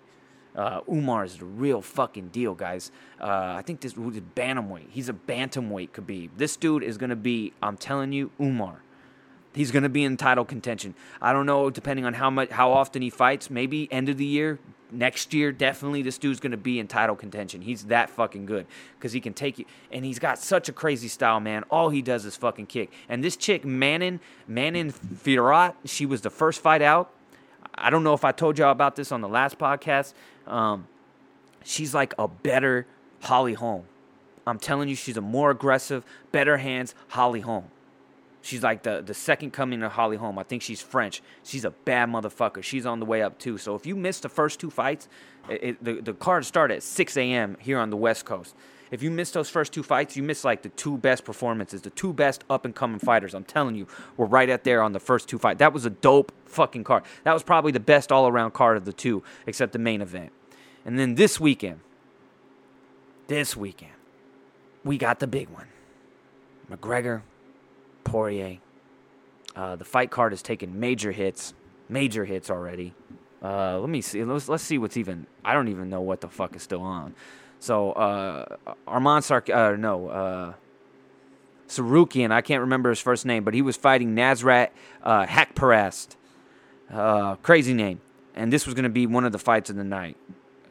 [0.56, 2.92] Uh, Umar is the real fucking deal, guys.
[3.20, 3.98] Uh, I think this is
[4.36, 4.90] bantamweight.
[4.90, 6.32] He's a bantamweight Khabib.
[6.38, 7.54] This dude is gonna be.
[7.62, 8.82] I'm telling you, Umar.
[9.54, 10.96] He's going to be in title contention.
[11.22, 13.50] I don't know, depending on how much, how often he fights.
[13.50, 14.60] Maybe end of the year,
[14.92, 15.52] next year.
[15.52, 17.62] Definitely, this dude's going to be in title contention.
[17.62, 18.66] He's that fucking good
[18.98, 21.64] because he can take you, and he's got such a crazy style, man.
[21.70, 22.92] All he does is fucking kick.
[23.10, 27.12] And this chick, Manon, Manon Fiorot, she was the first fight out.
[27.76, 30.14] I don't know if I told y'all about this on the last podcast.
[30.48, 30.88] Um,
[31.64, 32.86] she's like a better
[33.22, 33.84] Holly Holm.
[34.48, 37.66] I'm telling you, she's a more aggressive, better hands Holly Holm.
[38.42, 40.40] She's like the, the second coming of Holly Holm.
[40.40, 41.22] I think she's French.
[41.44, 42.64] She's a bad motherfucker.
[42.64, 43.58] She's on the way up too.
[43.58, 45.08] So if you missed the first two fights,
[45.50, 47.58] it, it, the, the card started at 6 a.m.
[47.60, 48.56] here on the West Coast.
[48.90, 51.92] If you missed those first two fights, you missed like the two best performances, the
[51.92, 53.34] two best up and coming fighters.
[53.34, 53.88] I'm telling you,
[54.18, 55.60] we're right at there on the first two fights.
[55.60, 57.04] That was a dope fucking card.
[57.24, 60.34] That was probably the best all around card of the two, except the main event.
[60.84, 61.80] And then this weekend,
[63.28, 63.94] this weekend,
[64.84, 65.68] we got the big one
[66.70, 67.22] McGregor,
[68.04, 68.58] Poirier.
[69.56, 71.54] Uh, the fight card has taken major hits,
[71.90, 72.94] major hits already.
[73.44, 74.24] Uh, let me see.
[74.24, 75.28] Let's let's see what's even.
[75.44, 77.16] I don't even know what the fuck is still on.
[77.60, 80.54] So uh, Arman Sark, uh, no, uh,
[81.68, 82.32] Tsarukyan.
[82.32, 84.70] I can't remember his first name, but he was fighting Nasrat
[85.04, 86.16] uh, Haqparast.
[86.92, 88.02] Uh, crazy name.
[88.36, 90.18] And this was going to be one of the fights of the night.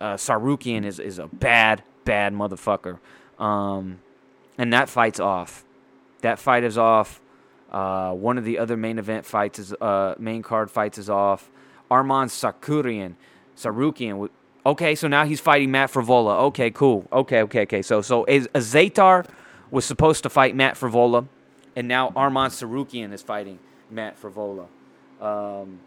[0.00, 2.98] Uh, Tsarukyan is is a bad, bad motherfucker.
[3.38, 4.00] Um,
[4.56, 5.64] and that fight's off.
[6.20, 7.20] That fight is off.
[7.70, 11.50] Uh, one of the other main event fights is uh, main card fights is off.
[11.90, 13.14] Arman Sakurian,
[13.56, 14.28] Tsarukyan.
[14.66, 16.38] Okay, so now he's fighting Matt Frevola.
[16.48, 17.06] Okay, cool.
[17.12, 17.82] Okay, okay, okay.
[17.82, 19.26] So so Azaitar
[19.70, 21.26] was supposed to fight Matt Frevola,
[21.76, 23.58] and now Arman Tsarukyan is fighting
[23.90, 24.66] Matt Frevola.
[25.20, 25.80] Um,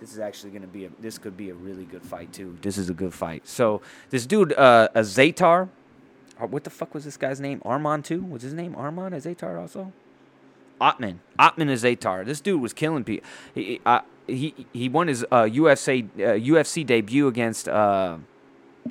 [0.00, 2.56] this is actually going to be a this could be a really good fight too.
[2.62, 3.46] This is a good fight.
[3.46, 5.68] So this dude uh Azaitar,
[6.46, 7.60] what the fuck was this guy's name?
[7.60, 8.22] Arman too?
[8.22, 9.92] Was his name Arman Azaitar also?
[10.80, 11.20] Otman.
[11.38, 12.24] Otman Azaitar.
[12.24, 13.28] This dude was killing people.
[13.54, 18.16] He uh, he he won his uh, UFC uh, UFC debut against uh,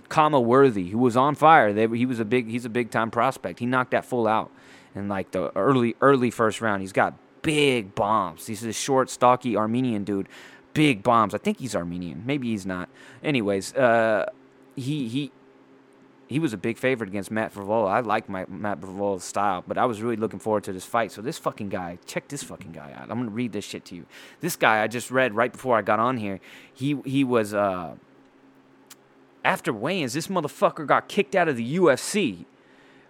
[0.10, 1.74] Khama Worthy, who was on fire.
[1.74, 3.60] They, he was a big he's a big time prospect.
[3.60, 4.52] He knocked that full out
[4.96, 6.82] in like the early early first round.
[6.82, 8.48] He's got big bombs.
[8.48, 10.28] He's a short, stocky Armenian dude
[10.74, 11.34] big bombs.
[11.34, 12.24] I think he's Armenian.
[12.26, 12.90] Maybe he's not.
[13.24, 14.30] Anyways, uh,
[14.76, 15.32] he he
[16.30, 17.90] he was a big favorite against Matt Frevola.
[17.90, 21.12] I like my Matt Frevola's style, but I was really looking forward to this fight.
[21.12, 23.10] So this fucking guy, check this fucking guy out.
[23.10, 24.06] I'm gonna read this shit to you.
[24.40, 26.40] This guy I just read right before I got on here.
[26.72, 27.96] He he was uh,
[29.44, 30.14] after weigh-ins.
[30.14, 32.46] This motherfucker got kicked out of the UFC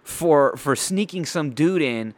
[0.01, 2.13] for for sneaking some dude in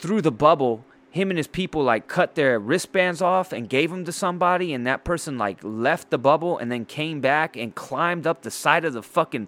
[0.00, 4.02] through the bubble him and his people like cut their wristbands off and gave them
[4.02, 8.26] to somebody and that person like left the bubble and then came back and climbed
[8.26, 9.46] up the side of the fucking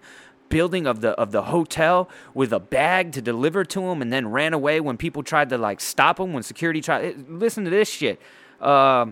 [0.54, 4.30] building of the of the hotel with a bag to deliver to him and then
[4.30, 7.70] ran away when people tried to like stop him when security tried eh, listen to
[7.70, 8.20] this shit
[8.60, 9.04] uh,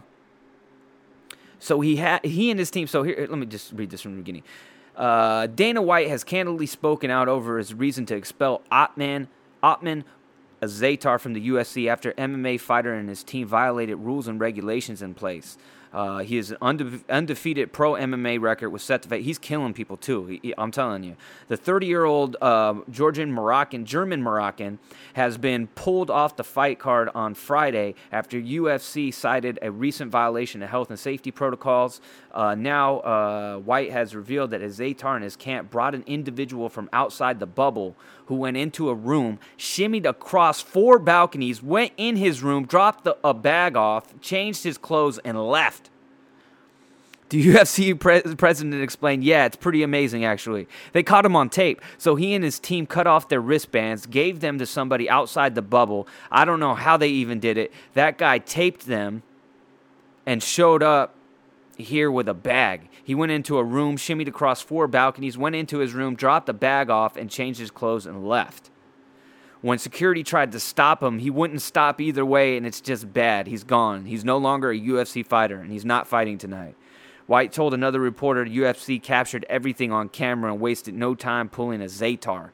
[1.58, 4.12] so he had he and his team so here let me just read this from
[4.12, 4.44] the beginning
[4.94, 9.26] uh, Dana White has candidly spoken out over his reason to expel Otman
[9.64, 10.04] Otman
[10.62, 15.12] Azaitar from the UFC after MMA fighter and his team violated rules and regulations in
[15.12, 15.58] place.
[15.92, 19.22] Uh, he is an unde- undefeated pro MMA record was set to fight.
[19.22, 20.26] He's killing people too.
[20.26, 21.16] He, he, I'm telling you,
[21.48, 24.78] the 30 year old uh, Georgian Moroccan, German Moroccan,
[25.14, 30.62] has been pulled off the fight card on Friday after UFC cited a recent violation
[30.62, 32.00] of health and safety protocols.
[32.32, 36.88] Uh, now, uh, White has revealed that Azaitar and his camp brought an individual from
[36.92, 37.94] outside the bubble
[38.26, 43.16] who went into a room, shimmied across four balconies, went in his room, dropped the,
[43.22, 45.81] a bag off, changed his clothes, and left.
[47.32, 50.68] The UFC pre- president explained, Yeah, it's pretty amazing, actually.
[50.92, 51.80] They caught him on tape.
[51.96, 55.62] So he and his team cut off their wristbands, gave them to somebody outside the
[55.62, 56.06] bubble.
[56.30, 57.72] I don't know how they even did it.
[57.94, 59.22] That guy taped them
[60.26, 61.14] and showed up
[61.78, 62.90] here with a bag.
[63.02, 66.52] He went into a room, shimmied across four balconies, went into his room, dropped the
[66.52, 68.68] bag off, and changed his clothes and left.
[69.62, 73.46] When security tried to stop him, he wouldn't stop either way, and it's just bad.
[73.46, 74.04] He's gone.
[74.04, 76.74] He's no longer a UFC fighter, and he's not fighting tonight.
[77.26, 82.50] White told another reporter UFC captured everything on camera and wasted no time pulling Azaitar.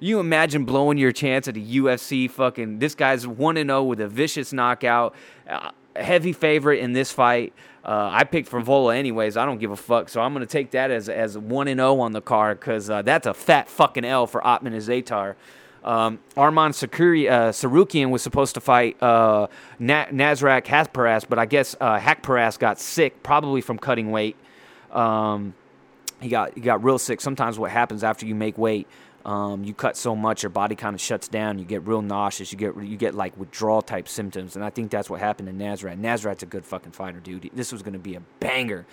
[0.00, 2.80] You imagine blowing your chance at a UFC fucking.
[2.80, 5.14] This guy's 1 0 with a vicious knockout.
[5.48, 7.52] Uh, heavy favorite in this fight.
[7.84, 9.36] Uh, I picked Frevola anyways.
[9.36, 10.08] I don't give a fuck.
[10.08, 12.90] So I'm going to take that as as 1 and 0 on the card because
[12.90, 15.36] uh, that's a fat fucking L for Otman Azaitar.
[15.84, 21.46] Um, Arman Sakuri, uh, Tsarukyan was supposed to fight uh, Na- Nasrat Haqparast, but I
[21.46, 24.36] guess uh, Haqparast got sick, probably from cutting weight.
[24.92, 25.54] Um,
[26.20, 27.20] he got he got real sick.
[27.20, 28.86] Sometimes what happens after you make weight
[29.24, 31.58] um, you cut so much, your body kind of shuts down.
[31.58, 32.52] You get real nauseous.
[32.52, 35.54] You get you get like withdrawal type symptoms, and I think that's what happened to
[35.54, 36.00] Nasrat.
[36.00, 37.50] Nasrat's a good fucking fighter, dude.
[37.54, 38.84] This was going to be a banger.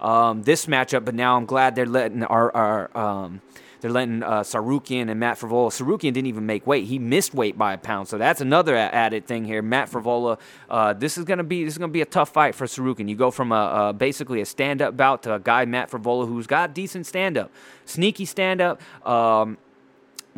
[0.00, 3.40] Um, this matchup, but now I'm glad they're letting our our um,
[3.80, 5.70] they're letting uh, Tsarukyan and Matt Frevola.
[5.70, 9.26] Tsarukyan didn't even make weight; he missed weight by a pound, so that's another added
[9.26, 9.62] thing here.
[9.62, 10.38] Matt Frevola,
[10.70, 13.08] uh, this is gonna be this is gonna be a tough fight for Tsarukyan.
[13.08, 16.26] You go from a, a basically a stand up bout to a guy Matt Frevola
[16.26, 17.50] who's got decent stand up,
[17.84, 18.80] sneaky stand up.
[19.06, 19.58] Um,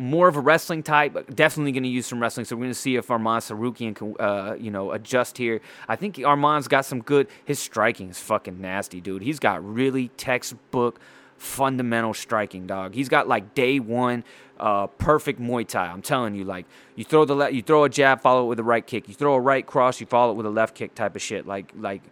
[0.01, 2.45] more of a wrestling type, but definitely going to use some wrestling.
[2.45, 5.61] So we're going to see if Arman Tsarukyan can, uh, you know, adjust here.
[5.87, 7.27] I think Arman's got some good.
[7.45, 9.21] His striking is fucking nasty, dude.
[9.21, 10.99] He's got really textbook,
[11.41, 12.93] fundamental striking, dog.
[12.93, 14.23] He's got like day one,
[14.59, 15.87] uh, perfect Muay Thai.
[15.87, 18.59] I'm telling you, like you throw the le- you throw a jab, follow it with
[18.59, 19.07] a right kick.
[19.07, 21.47] You throw a right cross, you follow it with a left kick, type of shit.
[21.47, 22.03] Like like,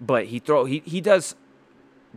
[0.00, 1.34] but he throw he he does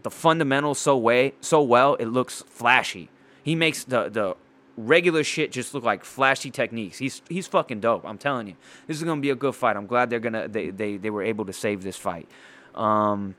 [0.03, 1.95] the fundamentals so way so well.
[1.95, 3.09] It looks flashy.
[3.41, 4.35] He makes the the
[4.77, 6.99] regular shit just look like flashy techniques.
[6.99, 8.05] He's he's fucking dope.
[8.05, 8.55] I'm telling you,
[8.85, 9.75] this is gonna be a good fight.
[9.75, 12.29] I'm glad they're gonna they they, they were able to save this fight.
[12.75, 13.35] Um,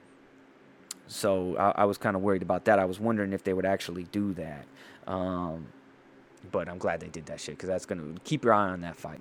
[1.13, 2.79] so I, I was kind of worried about that.
[2.79, 4.65] I was wondering if they would actually do that.
[5.07, 5.67] Um,
[6.51, 8.97] but I'm glad they did that shit because that's gonna keep your eye on that
[8.97, 9.21] fight.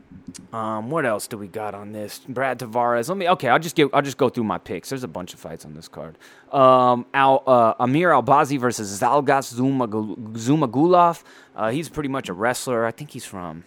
[0.51, 2.19] Um, what else do we got on this?
[2.27, 3.09] Brad Tavares.
[3.09, 3.29] Let me.
[3.29, 3.89] Okay, I'll just give.
[3.93, 4.89] I'll just go through my picks.
[4.89, 6.17] There's a bunch of fights on this card.
[6.51, 11.23] Um, Al, uh, Amir Albazi versus Zhalgas Zhumagulov.
[11.55, 12.85] Uh, he's pretty much a wrestler.
[12.85, 13.65] I think he's from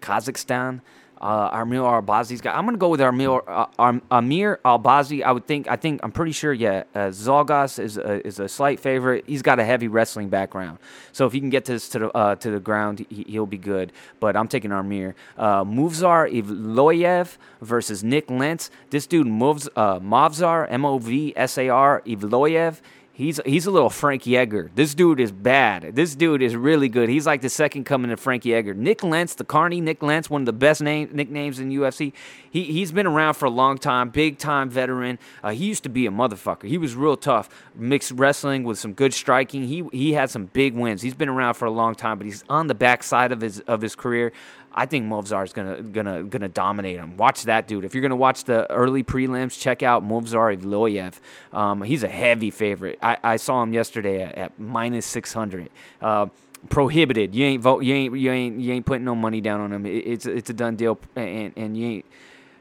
[0.00, 0.80] Kazakhstan
[1.20, 2.52] uh, Amir Albazi's guy.
[2.52, 5.22] I'm gonna go with Amir uh, Amir Albazi.
[5.22, 5.68] I would think.
[5.68, 6.00] I think.
[6.02, 6.52] I'm pretty sure.
[6.52, 9.24] Yeah, uh, Zhalgas is a, is a slight favorite.
[9.26, 10.78] He's got a heavy wrestling background,
[11.12, 13.58] so if he can get this to the uh, to the ground, he, will be
[13.58, 13.92] good.
[14.20, 15.14] But I'm taking Amir.
[15.36, 18.70] Uh, Movsar Evloev versus Nik Lentz.
[18.90, 22.80] This dude moves uh, Movsar M O V S A R Evloev
[23.18, 24.70] He's he's a little Frankie Edgar.
[24.76, 25.96] This dude is bad.
[25.96, 27.08] This dude is really good.
[27.08, 28.74] He's like the second coming of Frankie Edgar.
[28.74, 32.12] Nik Lentz, the Carney Nik Lentz, one of the best name, nicknames in UFC.
[32.48, 35.18] He he's been around for a long time, big time veteran.
[35.42, 36.68] Uh, he used to be a motherfucker.
[36.68, 37.48] He was real tough.
[37.74, 39.64] Mixed wrestling with some good striking.
[39.64, 41.02] He he had some big wins.
[41.02, 43.80] He's been around for a long time, but he's on the backside of his of
[43.80, 44.32] his career.
[44.78, 47.16] I think Movsar is gonna gonna gonna dominate him.
[47.16, 47.84] Watch that dude.
[47.84, 51.14] If you're gonna watch the early prelims, check out Movsar Evloev.
[51.52, 52.96] Um, he's a heavy favorite.
[53.02, 55.70] I, I saw him yesterday at, at minus six hundred.
[56.00, 56.26] Uh,
[56.68, 57.34] prohibited.
[57.34, 57.82] You ain't vote.
[57.82, 59.84] You ain't you ain't you ain't putting no money down on him.
[59.84, 62.04] It, it's it's a done deal, and and you ain't.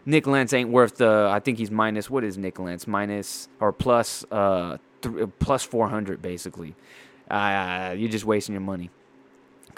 [0.08, 1.30] Nik Lentz ain't worth the.
[1.32, 2.10] I think he's minus.
[2.10, 4.26] What is Nik Lentz minus or plus?
[4.32, 6.74] Uh, th- plus four hundred basically.
[7.30, 8.90] Uh, you're just wasting your money.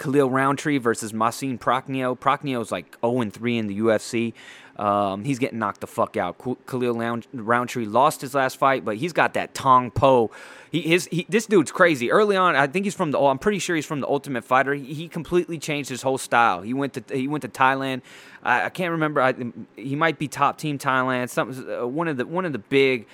[0.00, 2.18] Khalil Rountree versus Marcin Prachnio.
[2.18, 4.32] Prachnio's like 0 3 in the UFC.
[4.76, 6.36] Um, he's getting knocked the fuck out.
[6.66, 10.30] Khalil Rountree lost his last fight, but he's got that Tong Po.
[10.70, 12.10] He, his, he, this dude's crazy.
[12.10, 13.20] Early on, I think he's from the.
[13.20, 14.72] I'm pretty sure he's from the Ultimate Fighter.
[14.72, 16.62] He, he completely changed his whole style.
[16.62, 18.00] He went to he went to Thailand.
[18.42, 19.20] I, I can't remember.
[19.20, 19.34] I,
[19.76, 21.28] he might be top team Thailand.
[21.28, 23.06] Something uh, one of the one of the big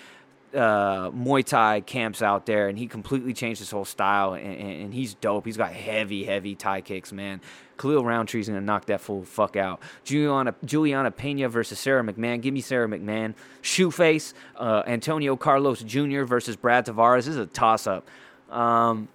[0.57, 4.95] uh, Muay Thai camps out there, and he completely changed his whole style, and, and,
[4.95, 5.45] he's dope.
[5.45, 7.41] He's got heavy, heavy Thai kicks, man.
[7.77, 9.83] Khalil Rountree's gonna knock that fool fuck out.
[10.03, 12.41] Juliana, Juliana Pena versus Sara McMann.
[12.41, 13.35] Give me Sara McMann.
[13.63, 16.25] Shoeface, uh, Antonio Carlos Jr.
[16.25, 17.19] versus Brad Tavares.
[17.19, 18.09] This is a toss up.
[18.51, 19.09] Um,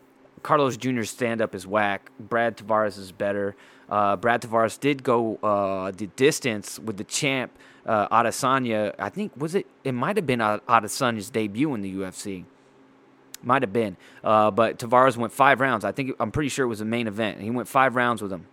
[0.43, 2.11] Carlos Jr.'s stand up is whack.
[2.19, 3.55] Brad Tavares is better.
[3.89, 7.51] Uh, Brad Tavares did go uh, the distance with the champ
[7.85, 8.93] uh, Adesanya.
[8.99, 9.67] I think was it?
[9.83, 12.45] It might have been Adesanya's debut in the UFC.
[13.43, 15.83] Might have been, uh, but Tavares went five rounds.
[15.83, 17.41] I think I'm pretty sure it was a main event.
[17.41, 18.45] He went five rounds with him.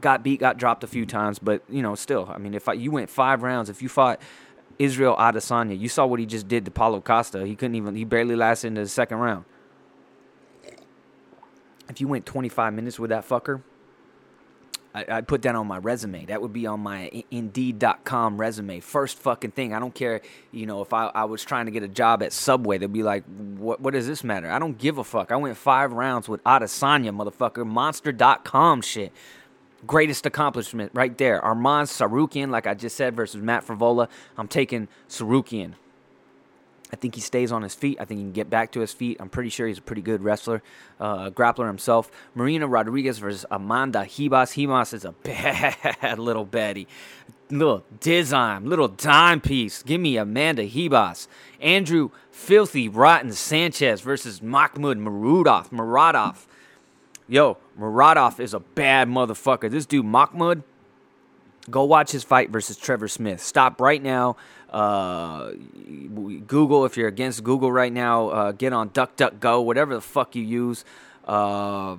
[0.00, 2.72] Got beat, got dropped a few times, but you know, still, I mean, if I,
[2.72, 4.20] you went five rounds, if you fought
[4.78, 7.46] Israel Adesanya, you saw what he just did to Paulo Costa.
[7.46, 9.44] He couldn't even, he barely lasted into the second round.
[11.88, 13.62] If you went 25 minutes with that fucker,
[14.94, 16.24] I, I'd put that on my resume.
[16.26, 18.80] That would be on my Indeed.com resume.
[18.80, 19.74] First fucking thing.
[19.74, 20.20] I don't care,
[20.52, 23.02] you know, if I, I was trying to get a job at Subway, they'd be
[23.02, 23.24] like,
[23.56, 24.50] what, what does this matter?
[24.50, 25.32] I don't give a fuck.
[25.32, 27.66] I went five rounds with Adesanya, motherfucker.
[27.66, 29.12] Monster.com shit.
[29.86, 31.40] Greatest accomplishment right there.
[31.42, 34.08] Arman Tsarukyan, like I just said, versus Matt Frevola.
[34.38, 35.74] I'm taking Tsarukyan.
[36.94, 37.98] I think he stays on his feet.
[38.00, 39.16] I think he can get back to his feet.
[39.18, 40.62] I'm pretty sure he's a pretty good wrestler,
[41.00, 42.08] uh, grappler himself.
[42.36, 44.54] Marina Rodriguez versus Amanda Ribas.
[44.54, 46.86] Ribas is a bad little Betty.
[47.50, 49.82] Little dizime, little dime piece.
[49.82, 51.26] Give me Amanda Ribas.
[51.60, 55.70] Andrew Filthy Rotten Sanchez versus Mahmoud Muradov.
[55.70, 56.46] Muradov.
[57.26, 59.68] Yo, Muradov is a bad motherfucker.
[59.68, 60.62] This dude, Mahmoud,
[61.70, 63.40] go watch his fight versus Trevor Smith.
[63.40, 64.36] Stop right now.
[64.70, 65.52] Uh,
[66.46, 70.42] Google, if you're against Google right now, uh, get on DuckDuckGo, whatever the fuck you
[70.42, 70.84] use,
[71.26, 71.96] uh,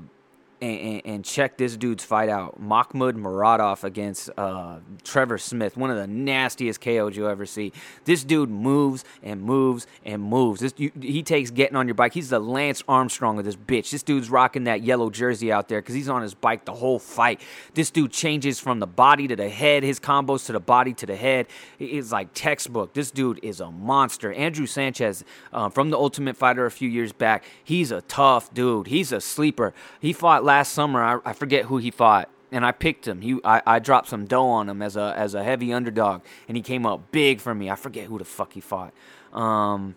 [0.66, 2.59] and, and, and, check this dude's fight out.
[2.59, 7.72] Mahmoud Muradov against uh, Trevor Smith, one of the nastiest KOs you'll ever see.
[8.05, 10.61] This dude moves and moves and moves.
[10.61, 12.13] This, you, he takes getting on your bike.
[12.13, 13.91] He's the Lance Armstrong of this bitch.
[13.91, 16.99] This dude's rocking that yellow jersey out there because he's on his bike the whole
[16.99, 17.41] fight.
[17.74, 21.05] This dude changes from the body to the head, his combos to the body to
[21.05, 21.47] the head.
[21.80, 22.93] It's like textbook.
[22.93, 24.34] This dude is a monster.
[24.34, 28.88] Andrew Sanchez uh, from the Ultimate Fighter a few years back, he's a tough dude.
[28.88, 29.74] He's a sleeper.
[29.99, 31.03] He fought last summer.
[31.03, 33.22] I, I forget who he fought and I picked him.
[33.22, 36.56] He, I, I dropped some dough on him as a as a heavy underdog, and
[36.56, 37.70] he came up big for me.
[37.70, 38.93] I forget who the fuck he fought.
[39.34, 39.95] Um,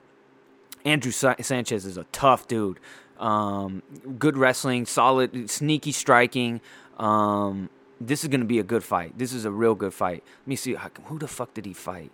[0.85, 2.81] Andrew Sa- Sanchez is a tough dude.
[3.19, 3.83] Um,
[4.19, 6.61] good wrestling, solid, sneaky striking.
[6.99, 9.19] Um, this is going to be a good fight.
[9.19, 10.23] This is a real good fight.
[10.41, 10.77] Let me see.
[11.05, 12.11] Who the fuck did he fight?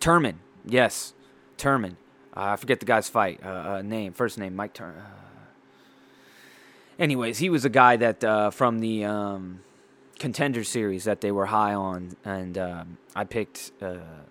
[0.00, 0.36] Turman.
[0.64, 1.12] Yes,
[1.58, 1.96] Turman.
[2.36, 4.98] Uh, I forget the guy's fight uh, uh, name, first name, Mike Turman.
[4.98, 5.04] Uh,
[6.98, 9.60] anyways, he was a guy that from the um,
[10.18, 13.72] contender series that they were high on, and um, I picked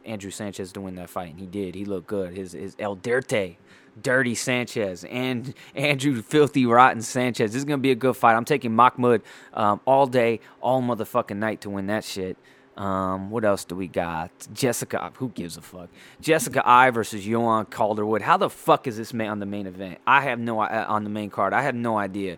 [0.05, 1.75] Andrew Sanchez to win that fight, and he did.
[1.75, 2.35] He looked good.
[2.35, 3.57] His his El Dirte,
[4.01, 7.51] Dirty Sanchez, and Andrew Filthy Rotten Sanchez.
[7.51, 8.35] This is gonna be a good fight.
[8.35, 9.23] I'm taking Mahmoud
[9.53, 12.37] um, all day, all motherfucking night to win that shit.
[12.79, 14.31] Um, what else do we got?
[14.53, 15.89] Jessica, who gives a fuck?
[16.21, 18.21] Jessica Eye versus Joanne Calderwood.
[18.21, 19.99] How the fuck is this man on the main event?
[20.07, 21.51] I have no uh, on the main card.
[21.53, 22.37] I have no idea.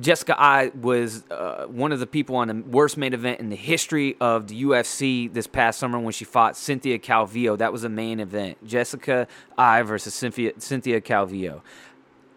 [0.00, 3.56] Jessica Eye was uh, one of the people on the worst main event in the
[3.56, 7.58] history of the UFC this past summer when she fought Cynthia Calvillo.
[7.58, 8.66] That was a main event.
[8.66, 9.26] Jessica
[9.58, 11.60] Eye versus Cynthia, Cynthia Calvillo.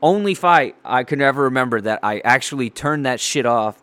[0.01, 3.81] Only fight I can ever remember that I actually turned that shit off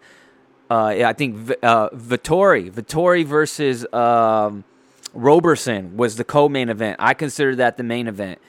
[0.71, 4.65] uh, I think uh, Vittori, Vettori versus um,
[5.15, 6.97] Roberson was the co-main event.
[6.99, 8.41] I consider that the main event,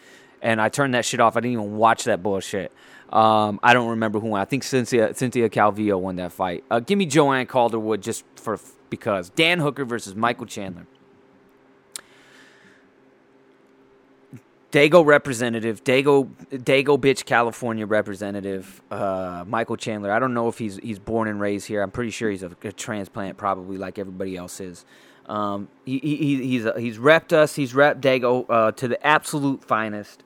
[0.41, 1.37] and I turned that shit off.
[1.37, 2.71] I didn't even watch that bullshit.
[3.11, 4.41] Um, I don't remember who won.
[4.41, 6.63] I think Cynthia Cynthia Calvillo won that fight.
[6.69, 8.59] Uh, give me Joanne Calderwood just for
[8.89, 10.87] because Dan Hooker versus Michael Chandler.
[14.71, 20.11] Dago representative, Dago, Dago bitch, California representative, uh, Michael Chandler.
[20.11, 21.81] I don't know if he's he's born and raised here.
[21.81, 24.85] I'm pretty sure he's a, a transplant, probably like everybody else is.
[25.27, 27.55] Um, he, he he's a, he's repped us.
[27.55, 30.23] He's repped Dago uh, to the absolute finest.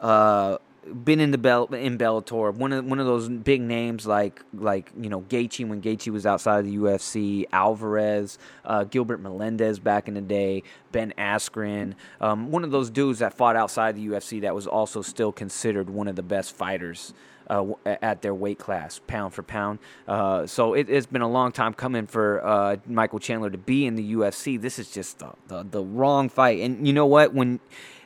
[0.00, 2.54] Uh, been in the bell in Bellator.
[2.54, 6.26] One of one of those big names like like you know Gaethje when Gaethje was
[6.26, 10.62] outside of the UFC, Alvarez, uh, Gilbert Melendez back in the day,
[10.92, 11.94] Ben Askren.
[12.20, 15.90] Um, one of those dudes that fought outside the UFC that was also still considered
[15.90, 17.14] one of the best fighters.
[17.48, 19.80] Uh, at their weight class, pound for pound.
[20.06, 23.86] Uh, so it, has been a long time coming for uh, Michael Chandler to be
[23.86, 24.60] in the UFC.
[24.60, 26.60] This is just the, the, the wrong fight.
[26.60, 27.34] And you know what?
[27.34, 27.58] When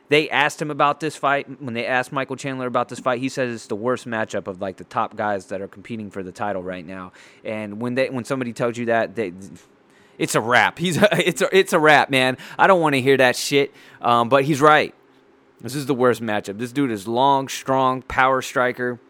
[0.09, 3.21] they asked him about this fight when they asked Michael Chandler about this fight.
[3.21, 6.23] He says it's the worst matchup of like the top guys that are competing for
[6.23, 7.13] the title right now.
[7.45, 9.33] And when they when somebody tells you that, they
[10.19, 10.79] it's a wrap.
[10.79, 12.37] He's a, it's a, it's a wrap, man.
[12.59, 13.73] I don't want to hear that shit.
[14.01, 14.95] Um, but he's right.
[15.61, 16.59] This is the worst matchup.
[16.59, 19.01] This dude is long, strong, power striker.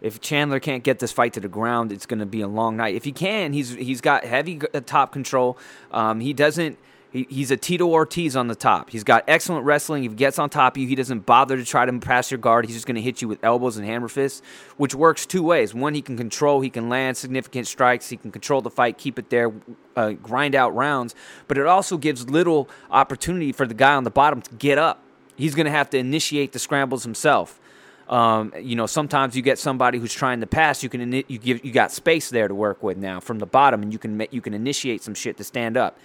[0.00, 2.76] If Chandler can't get this fight to the ground, it's going to be a long
[2.76, 2.94] night.
[2.94, 5.58] If he can, he's he's got heavy uh, top control.
[5.90, 6.78] Um, he doesn't
[7.18, 8.90] he, he's a Tito Ortiz on the top.
[8.90, 10.04] He's got excellent wrestling.
[10.04, 12.38] If he gets on top of you, he doesn't bother to try to pass your
[12.38, 12.66] guard.
[12.66, 14.42] He's just going to hit you with elbows and hammer fists,
[14.76, 15.74] which works two ways.
[15.74, 19.18] One, he can control, he can land significant strikes, he can control the fight, keep
[19.18, 19.52] it there,
[19.96, 21.14] uh, grind out rounds,
[21.48, 25.02] but it also gives little opportunity for the guy on the bottom to get up.
[25.34, 27.60] He's going to have to initiate the scrambles himself.
[28.08, 30.82] Um, you know, sometimes you get somebody who's trying to pass.
[30.82, 33.82] You can you give you got space there to work with now from the bottom,
[33.82, 35.98] and you can you can initiate some shit to stand up.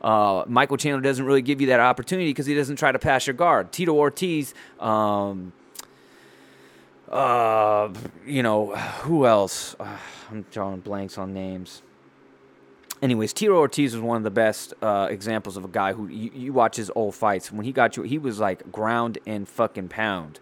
[0.00, 3.26] Uh, Michael Chandler doesn't really give you that opportunity because he doesn't try to pass
[3.26, 3.72] your guard.
[3.72, 5.52] Tito Ortiz, um,
[7.08, 7.92] uh,
[8.24, 9.76] you know, who else?
[9.78, 9.96] Uh,
[10.30, 11.82] I'm drawing blanks on names.
[13.02, 16.30] Anyways, Tito Ortiz was one of the best uh, examples of a guy who you,
[16.34, 17.50] you, watch his old fights.
[17.50, 20.38] When he got you, he was like ground and fucking pound,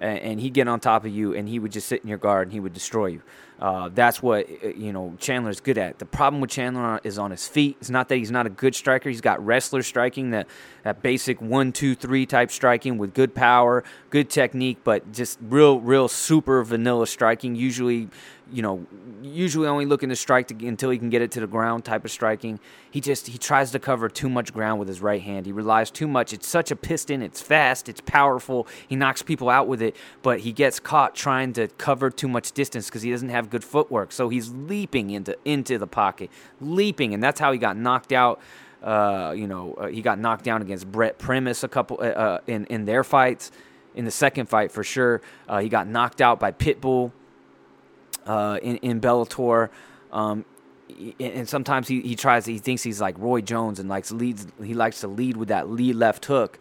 [0.00, 2.18] and, and he'd get on top of you, and he would just sit in your
[2.18, 3.22] guard and he would destroy you.
[3.62, 6.00] Uh, that's what uh, you know Chandler's good at.
[6.00, 7.76] The problem with Chandler is on his feet.
[7.80, 9.08] It's not that he's not a good striker.
[9.08, 10.48] He's got wrestler striking, that
[10.82, 15.80] that basic one, two, three type striking with good power, good technique, but just real,
[15.80, 17.54] real super vanilla striking.
[17.54, 18.08] Usually,
[18.52, 18.84] you know,
[19.22, 22.04] usually only looking to strike to, until he can get it to the ground type
[22.04, 22.58] of striking.
[22.90, 25.46] He just he tries to cover too much ground with his right hand.
[25.46, 26.32] He relies too much.
[26.32, 27.22] It's such a piston.
[27.22, 27.88] It's fast.
[27.88, 28.66] It's powerful.
[28.88, 32.50] He knocks people out with it, but he gets caught trying to cover too much
[32.50, 34.10] distance because he doesn't have good footwork.
[34.10, 36.30] So he's leaping into into the pocket,
[36.60, 38.40] leaping, and that's how he got knocked out.
[38.82, 42.38] Uh, you know, uh, he got knocked down against Brent Primus a couple uh, uh
[42.48, 43.52] in in their fights
[43.94, 45.20] in the second fight for sure.
[45.48, 47.12] Uh, he got knocked out by Pitbull
[48.26, 49.68] uh, in in Bellator.
[50.10, 50.44] Um,
[51.18, 54.74] and sometimes he, he tries he thinks he's like Roy Jones and likes leads he
[54.74, 56.58] likes to lead with that lead left hook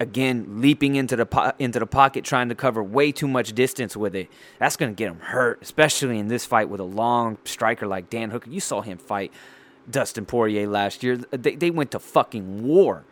[0.00, 3.96] again leaping into the po- into the pocket trying to cover way too much distance
[3.96, 4.28] with it
[4.58, 8.10] that's going to get him hurt especially in this fight with a long striker like
[8.10, 9.32] Dan Hooker you saw him fight
[9.88, 13.04] Dustin Poirier last year they they went to fucking war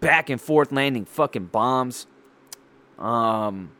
[0.00, 2.06] back and forth landing fucking bombs
[2.98, 3.70] um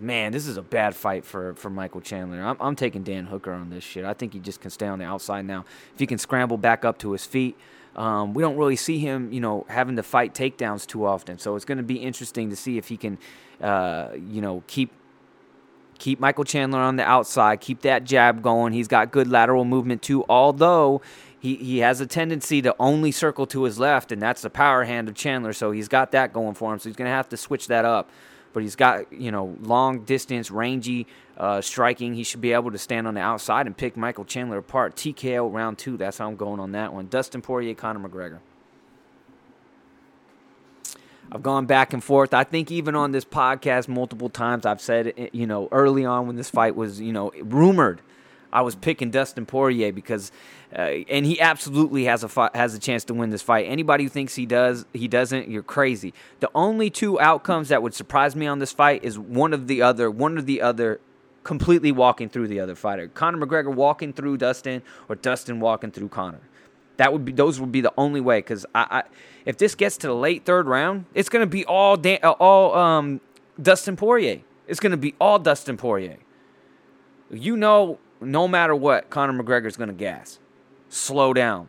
[0.00, 2.40] man, this is a bad fight for, for Michael Chandler.
[2.40, 4.04] I'm, I'm taking Dan Hooker on this shit.
[4.04, 5.64] I think he just can stay on the outside now.
[5.92, 7.56] If he can scramble back up to his feet,
[7.96, 11.38] um, we don't really see him, you know, having to fight takedowns too often.
[11.38, 13.18] So it's going to be interesting to see if he can,
[13.60, 14.92] uh, you know, keep
[15.98, 18.72] keep Michael Chandler on the outside, keep that jab going.
[18.72, 21.02] He's got good lateral movement too, although
[21.38, 24.84] he, he has a tendency to only circle to his left, and that's the power
[24.84, 25.52] hand of Chandler.
[25.52, 26.78] So he's got that going for him.
[26.78, 28.10] So he's going to have to switch that up
[28.52, 32.14] but he's got you know long distance, rangy uh, striking.
[32.14, 34.96] He should be able to stand on the outside and pick Michael Chandler apart.
[34.96, 35.96] TKO round two.
[35.96, 37.08] That's how I'm going on that one.
[37.08, 38.38] Dustin Poirier, Conor McGregor.
[41.32, 42.34] I've gone back and forth.
[42.34, 46.36] I think even on this podcast multiple times I've said you know early on when
[46.36, 48.00] this fight was you know rumored
[48.52, 50.32] I was picking Dustin Poirier because,
[50.74, 53.66] uh, and he absolutely has a has a chance to win this fight.
[53.66, 55.48] Anybody who thinks he does, he doesn't.
[55.48, 56.12] You're crazy.
[56.40, 59.82] The only two outcomes that would surprise me on this fight is one of the
[59.82, 61.00] other, one of the other,
[61.44, 63.08] completely walking through the other fighter.
[63.08, 66.40] Conor McGregor walking through Dustin, or Dustin walking through Conor.
[66.96, 68.40] That would be those would be the only way.
[68.40, 69.02] Because I, I,
[69.44, 73.20] if this gets to the late third round, it's gonna be all da- all um,
[73.60, 74.40] Dustin Poirier.
[74.66, 76.18] It's gonna be all Dustin Poirier.
[77.30, 80.38] You know no matter what, Conor McGregor is going to gas.
[80.88, 81.68] Slow down.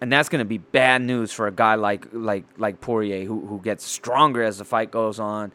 [0.00, 3.46] And that's going to be bad news for a guy like like like Poirier who
[3.46, 5.52] who gets stronger as the fight goes on.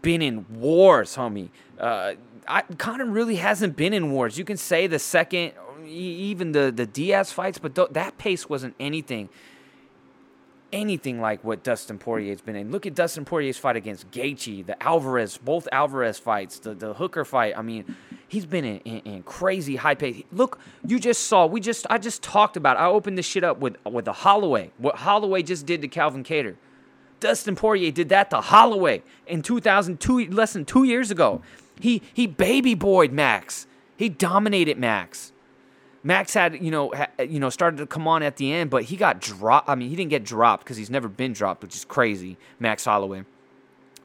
[0.00, 1.50] Been in wars, homie.
[1.78, 2.14] Uh,
[2.46, 4.38] I, Conor really hasn't been in wars.
[4.38, 5.52] You can say the second,
[5.86, 9.28] even the the Diaz fights, but th- that pace wasn't anything
[10.72, 12.70] anything like what Dustin Poirier's been in.
[12.70, 17.24] Look at Dustin Poirier's fight against Gaethje, the Alvarez, both Alvarez fights, the the Hooker
[17.24, 17.54] fight.
[17.56, 17.96] I mean,
[18.26, 20.22] he's been in, in, in crazy high pace.
[20.32, 21.46] Look, you just saw.
[21.46, 22.76] We just I just talked about.
[22.76, 24.70] I opened this shit up with with the Holloway.
[24.78, 26.56] What Holloway just did to Calvin Kattar.
[27.20, 31.42] Dustin Poirier did that to Holloway in 2002, less than two years ago.
[31.80, 33.66] He he baby boyed Max.
[33.96, 35.32] He dominated Max.
[36.02, 38.84] Max had, you know, ha, you know, started to come on at the end, but
[38.84, 39.68] he got dropped.
[39.68, 42.84] I mean, he didn't get dropped because he's never been dropped, which is crazy, Max
[42.84, 43.24] Holloway.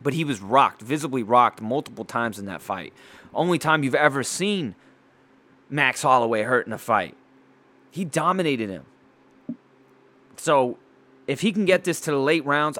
[0.02, 2.94] But he was rocked, visibly rocked multiple times in that fight.
[3.34, 4.76] Only time you've ever seen
[5.70, 7.16] Max Holloway hurt in a fight.
[7.91, 8.86] He dominated him.
[10.36, 10.78] So,
[11.28, 12.78] if he can get this to the late rounds,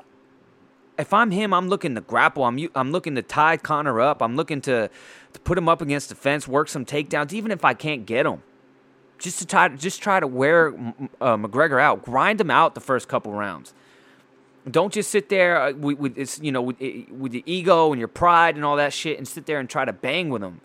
[0.98, 2.44] if I'm him, I'm looking to grapple.
[2.44, 4.22] I'm I'm looking to tie Conor up.
[4.22, 4.90] I'm looking to
[5.34, 8.26] to put him up against the fence, work some takedowns, even if I can't get
[8.26, 8.42] him
[9.24, 10.68] just to try just try to wear
[11.22, 13.74] uh, McGregor out, grind him out the first couple rounds.
[14.70, 18.10] Don't just sit there uh, with, with you know with, with your ego and your
[18.10, 20.60] pride and all that shit, and sit there and try to bang with him.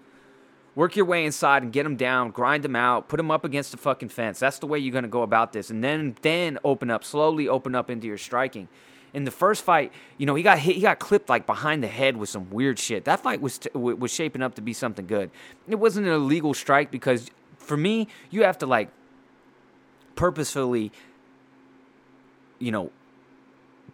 [0.74, 3.70] Work your way inside and get him down, grind him out, put him up against
[3.70, 4.40] the fucking fence.
[4.40, 7.76] That's the way you're gonna go about this, and then then open up slowly, open
[7.76, 8.68] up into your striking.
[9.14, 11.88] In the first fight, you know he got hit, he got clipped like behind the
[11.88, 13.04] head with some weird shit.
[13.04, 15.30] That fight was t- was shaping up to be something good.
[15.68, 17.30] It wasn't an illegal strike because
[17.68, 18.88] for me, you have to like
[20.16, 20.90] purposefully,
[22.58, 22.90] you know,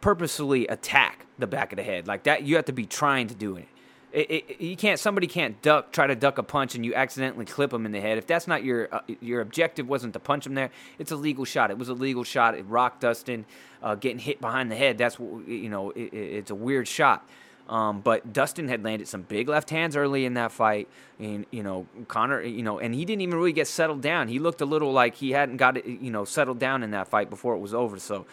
[0.01, 2.45] purposefully attack the back of the head like that.
[2.45, 3.69] You have to be trying to do it.
[4.13, 5.01] It, it, you can't.
[5.01, 8.01] Somebody can't duck, try to duck a punch, and you accidentally clip them in the
[8.01, 8.17] head.
[8.17, 10.71] If that's not your uh, your objective, wasn't to punch them there.
[11.01, 11.73] It's a legal shot.
[11.73, 12.55] It was a legal shot.
[12.55, 13.45] It rocked Dustin,
[13.83, 14.99] uh, getting hit behind the head.
[14.99, 15.91] That's what you know.
[15.91, 17.29] It, it's a weird shot.
[17.69, 20.87] Um, but Dustin had landed some big left hands early in that fight,
[21.19, 24.29] and you know Conor, you know, and he didn't even really get settled down.
[24.29, 27.09] He looked a little like he hadn't got it, you know, settled down in that
[27.09, 27.99] fight before it was over.
[27.99, 28.27] So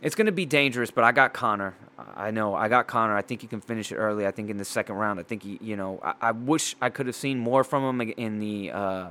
[0.00, 0.90] it's going to be dangerous.
[0.90, 1.74] But I got Conor.
[2.16, 3.16] I know I got Conor.
[3.16, 4.26] I think he can finish it early.
[4.26, 5.20] I think in the second round.
[5.20, 8.12] I think he, you know, I, I wish I could have seen more from him
[8.16, 8.70] in the.
[8.70, 9.10] Uh,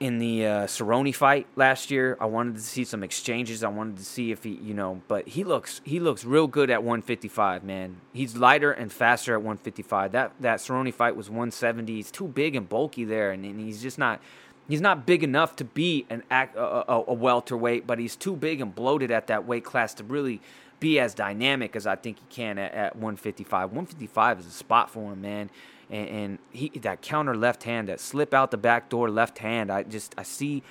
[0.00, 2.16] in the uh, Cerrone fight last year.
[2.20, 3.64] I wanted to see some exchanges.
[3.64, 6.70] I wanted to see if he, you know, but he looks he looks real good
[6.70, 7.96] at 155, man.
[8.12, 10.12] He's lighter and faster at 155.
[10.12, 11.94] That that Cerrone fight was 170.
[11.94, 14.20] He's too big and bulky there, and, and he's just not.
[14.68, 18.60] He's not big enough to be an a, a, a welterweight, but he's too big
[18.60, 20.40] and bloated at that weight class to really
[20.78, 23.70] be as dynamic as I think he can at, at 155.
[23.70, 25.50] 155 is a spot for him, man
[25.90, 29.70] and, and he that counter left hand, that slip out the back door left hand.
[29.70, 30.62] I just I see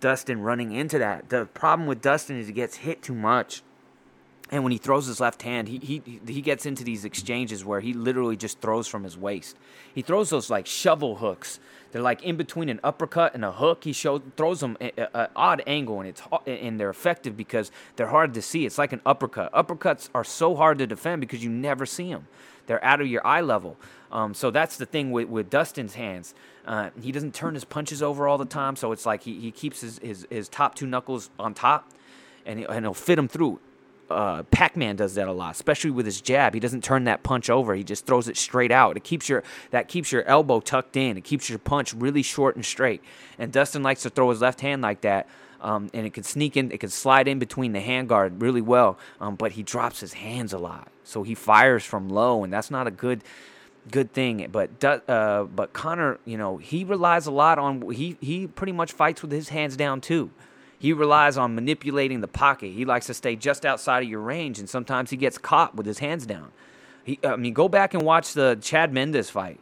[0.00, 1.28] Dustin running into that.
[1.28, 3.62] The problem with Dustin is he gets hit too much.
[4.50, 7.80] And when he throws his left hand, he, he he gets into these exchanges where
[7.80, 9.56] he literally just throws from his waist.
[9.94, 11.58] He throws those like shovel hooks.
[11.92, 13.84] They're like in between an uppercut and a hook.
[13.84, 18.08] He shows throws them at an odd angle, and it's and they're effective because they're
[18.08, 18.66] hard to see.
[18.66, 19.50] It's like an uppercut.
[19.52, 22.28] Uppercuts are so hard to defend because you never see them.
[22.66, 23.76] They're out of your eye level.
[24.14, 26.34] Um, so that's the thing with, with Dustin's hands.
[26.64, 29.50] Uh, he doesn't turn his punches over all the time, so it's like he, he
[29.50, 31.90] keeps his, his, his top two knuckles on top,
[32.46, 33.58] and, he, and he'll fit them through
[34.10, 36.54] uh, Pac-Man does that a lot, especially with his jab.
[36.54, 38.96] He doesn't turn that punch over; he just throws it straight out.
[38.96, 41.16] It keeps your that keeps your elbow tucked in.
[41.16, 43.02] It keeps your punch really short and straight.
[43.38, 45.26] And Dustin likes to throw his left hand like that,
[45.60, 48.98] um, and it can sneak in, it can slide in between the handguard really well.
[49.20, 52.70] Um, but he drops his hands a lot, so he fires from low, and that's
[52.70, 53.22] not a good
[53.90, 54.48] good thing.
[54.50, 58.92] But uh, but Conor, you know, he relies a lot on he he pretty much
[58.92, 60.30] fights with his hands down too.
[60.78, 62.72] He relies on manipulating the pocket.
[62.72, 65.86] He likes to stay just outside of your range, and sometimes he gets caught with
[65.86, 66.52] his hands down.
[67.04, 69.60] He, I mean, go back and watch the Chad Mendes fight.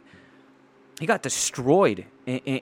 [0.99, 2.05] He got destroyed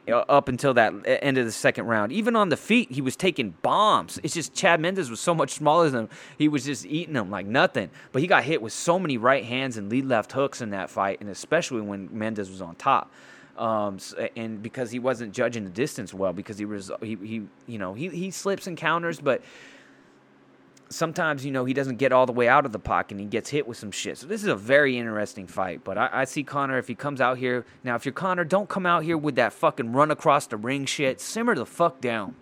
[0.10, 2.12] up until that end of the second round.
[2.12, 4.20] Even on the feet, he was taking bombs.
[4.24, 6.10] It's just Chad Mendes was so much smaller than him.
[6.38, 7.90] He was just eating them like nothing.
[8.12, 10.90] But he got hit with so many right hands and lead left hooks in that
[10.90, 13.12] fight, and especially when Mendes was on top
[13.58, 13.98] um,
[14.36, 17.94] and because he wasn't judging the distance well, because he was he, he you know
[17.94, 19.42] he he slips and counters, but
[20.92, 23.26] sometimes you know he doesn't get all the way out of the pocket and he
[23.26, 24.18] gets hit with some shit.
[24.18, 25.84] So this is a very interesting fight.
[25.84, 27.96] But I, I, see Conor if he comes out here now.
[27.96, 31.20] If you're Conor, don't come out here with that fucking run across the ring shit.
[31.20, 32.36] Simmer the fuck down.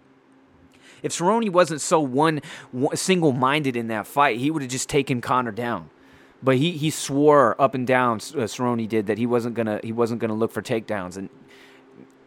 [1.02, 2.42] If Cerrone wasn't so one,
[2.72, 5.90] one single minded in that fight, he would have just taken Conor down.
[6.42, 9.92] But he, he swore up and down, uh, Cerrone did, that he wasn't gonna he
[9.92, 11.30] wasn't gonna look for takedowns, and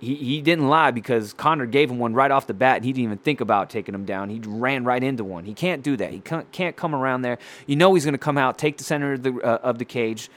[0.02, 2.92] he, he didn't lie because Conor gave him one right off the bat, and he
[2.92, 4.30] didn't even think about taking him down.
[4.30, 5.44] He ran right into one.
[5.44, 6.10] He can't do that.
[6.10, 7.38] He can't, can't come around there.
[7.68, 10.28] You know he's gonna come out, take the center of the uh, of the cage.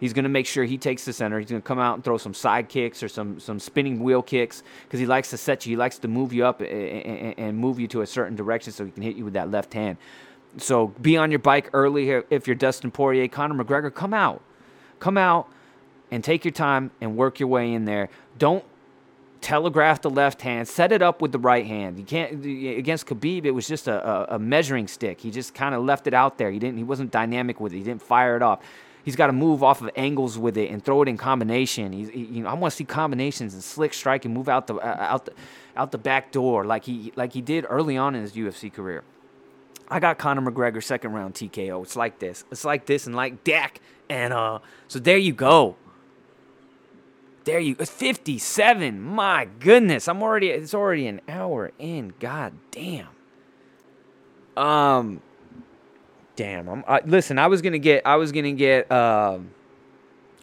[0.00, 1.38] He's going to make sure he takes the center.
[1.38, 4.22] He's going to come out and throw some side kicks or some, some spinning wheel
[4.22, 5.70] kicks because he likes to set you.
[5.70, 8.72] He likes to move you up and, and, and, move you to a certain direction
[8.72, 9.96] so he can hit you with that left hand.
[10.58, 14.42] So be on your bike early if you're Dustin Poirier, Conor McGregor, come out.
[14.98, 15.48] Come out
[16.10, 18.10] and take your time and work your way in there.
[18.36, 18.64] Don't
[19.44, 20.66] telegraph the left hand.
[20.66, 21.98] Set it up with the right hand.
[21.98, 23.44] You can't against Khabib.
[23.44, 25.20] It was just a, a, a measuring stick.
[25.20, 26.50] He just kind of left it out there.
[26.50, 26.78] He didn't.
[26.78, 27.76] He wasn't dynamic with it.
[27.76, 28.60] He didn't fire it off.
[29.04, 31.92] He's got to move off of angles with it and throw it in combination.
[31.92, 34.66] He's, he, you know, I want to see combinations and slick strike and move out
[34.66, 35.34] the uh, out the
[35.76, 39.04] out the back door like he like he did early on in his UFC career.
[39.90, 41.82] I got Conor McGregor second round TKO.
[41.82, 42.44] It's like this.
[42.50, 43.82] It's like this and like Dak.
[44.08, 45.76] And uh so there you go.
[47.44, 49.00] There you 57.
[49.00, 50.08] My goodness.
[50.08, 52.14] I'm already it's already an hour in.
[52.18, 53.08] God damn.
[54.56, 55.20] Um
[56.36, 56.68] damn.
[56.68, 59.50] I'm I, listen, I was going to get I was going to get um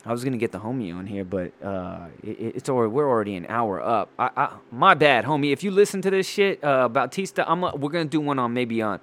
[0.05, 3.35] I was gonna get the homie on here, but uh, it, it's already we're already
[3.35, 4.09] an hour up.
[4.17, 5.53] I, I, my bad, homie.
[5.53, 8.81] If you listen to this shit uh, Bautista, I'm we're gonna do one on maybe
[8.81, 8.99] on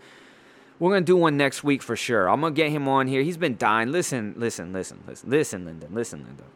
[0.80, 2.28] we're gonna do one next week for sure.
[2.28, 3.22] I'm gonna get him on here.
[3.22, 3.92] He's been dying.
[3.92, 6.46] Listen, listen, listen, listen, listen, Lyndon, listen, Lyndon.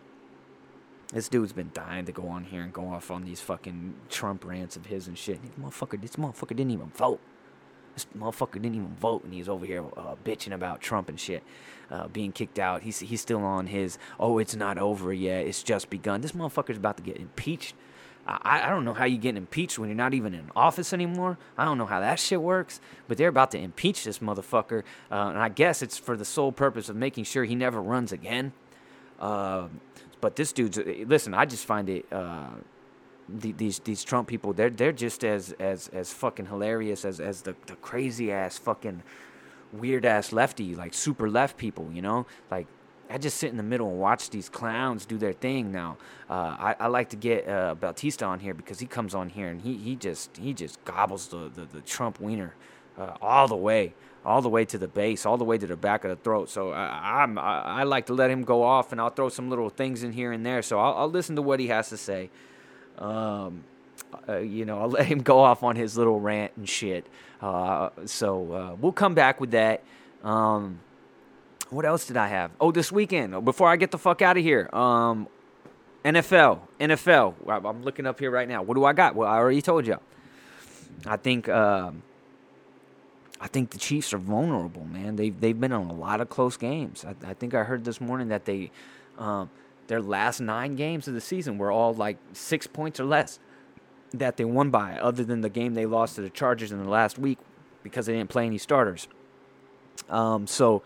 [1.13, 4.45] This dude's been dying to go on here and go off on these fucking Trump
[4.45, 5.41] rants of his and shit.
[5.43, 7.21] This motherfucker, this motherfucker didn't even vote.
[7.95, 11.43] This motherfucker didn't even vote, and he's over here uh, bitching about Trump and shit,
[11.91, 12.83] uh, being kicked out.
[12.83, 13.99] He's he's still on his.
[14.19, 15.47] Oh, it's not over yet.
[15.47, 16.23] It's just begun.
[16.23, 17.75] This motherfucker's about to get impeached
[18.27, 21.39] I, I don't know how you get impeached when you're not even in office anymore.
[21.59, 25.29] I don't know how that shit works, but they're about to impeach this motherfucker, uh,
[25.29, 28.53] and I guess it's for the sole purpose of making sure he never runs again.
[29.19, 29.69] Uh,
[30.23, 31.35] but this dude's uh, listen.
[31.35, 32.11] I just find it.
[32.11, 32.49] Uh,
[33.29, 37.43] the, these these Trump people, they're they're just as as as fucking hilarious as as
[37.43, 39.03] the, the crazy ass fucking
[39.73, 41.91] weird ass lefty like super left people.
[41.93, 42.67] You know, like
[43.11, 45.99] I just sit in the middle and watch these clowns do their thing now.
[46.31, 49.49] Uh, I, I, like to get uh, Bautista on here because he comes on here
[49.49, 52.55] and he, he just he just gobbles the, the, the Trump wiener
[52.97, 53.95] uh, all the way,
[54.25, 56.49] all the way to the base, all the way to the back of the throat.
[56.49, 59.51] So I, I'm, I, I like to let him go off and I'll throw some
[59.51, 60.63] little things in here and there.
[60.63, 62.31] So I'll, I'll listen to what he has to say.
[62.99, 63.65] Um,
[64.29, 67.07] uh, you know, I'll let him go off on his little rant and shit.
[67.41, 69.83] Uh, so uh, we'll come back with that.
[70.23, 70.79] Um,
[71.71, 72.53] what else did I have?
[72.61, 73.45] Oh, this weekend.
[73.45, 75.27] Before I get the fuck out of here, um,
[76.05, 77.35] NFL, NFL.
[77.49, 78.63] I'm looking up here right now.
[78.63, 79.15] What do I got?
[79.15, 79.99] Well, I already told you.
[81.07, 82.03] I think um,
[83.43, 85.17] I think the Chiefs are vulnerable, man.
[85.17, 87.05] They've they've been in a lot of close games.
[87.05, 88.71] I, I think I heard this morning that they
[89.19, 89.51] um,
[89.89, 93.41] their last nine games of the season were all like six points or less
[94.13, 96.89] that they won by, other than the game they lost to the Chargers in the
[96.89, 97.39] last week
[97.83, 99.09] because they didn't play any starters.
[100.09, 100.85] Um, so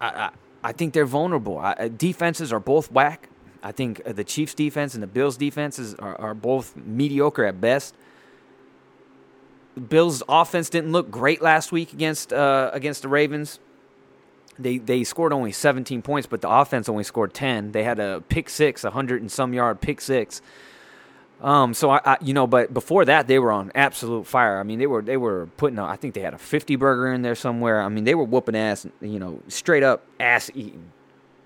[0.00, 0.30] I, I,
[0.64, 1.58] I think they're vulnerable.
[1.58, 3.28] I, defenses are both whack.
[3.62, 7.94] I think the Chiefs' defense and the Bills' defenses are, are both mediocre at best.
[9.88, 13.58] Bills' offense didn't look great last week against uh, against the Ravens.
[14.58, 17.72] They they scored only 17 points, but the offense only scored 10.
[17.72, 20.42] They had a pick six, a hundred and some yard pick six.
[21.42, 24.60] Um, so I, I, you know, but before that, they were on absolute fire.
[24.60, 25.78] I mean, they were they were putting.
[25.78, 27.82] A, I think they had a 50 burger in there somewhere.
[27.82, 28.86] I mean, they were whooping ass.
[29.00, 30.92] You know, straight up ass eating.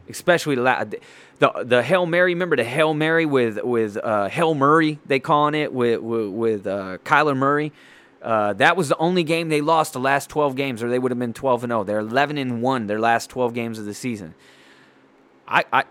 [0.08, 1.00] Especially the
[1.38, 2.34] the, the hail mary.
[2.34, 4.98] Remember the hail mary with with uh, Hail Murray?
[5.06, 7.72] They calling it with with, with uh, Kyler Murray.
[8.22, 11.12] Uh, that was the only game they lost the last 12 games, or they would
[11.12, 11.84] have been 12 and 0.
[11.84, 14.34] They're 11 and 1 their last 12 games of the season.
[15.46, 15.84] I, I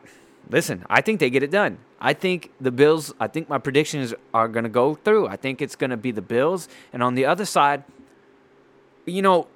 [0.50, 0.86] listen.
[0.90, 1.78] I think they get it done.
[2.00, 3.14] I think the Bills.
[3.20, 5.28] I think my predictions are going to go through.
[5.28, 7.84] I think it's going to be the Bills, and on the other side,
[9.06, 9.48] you know,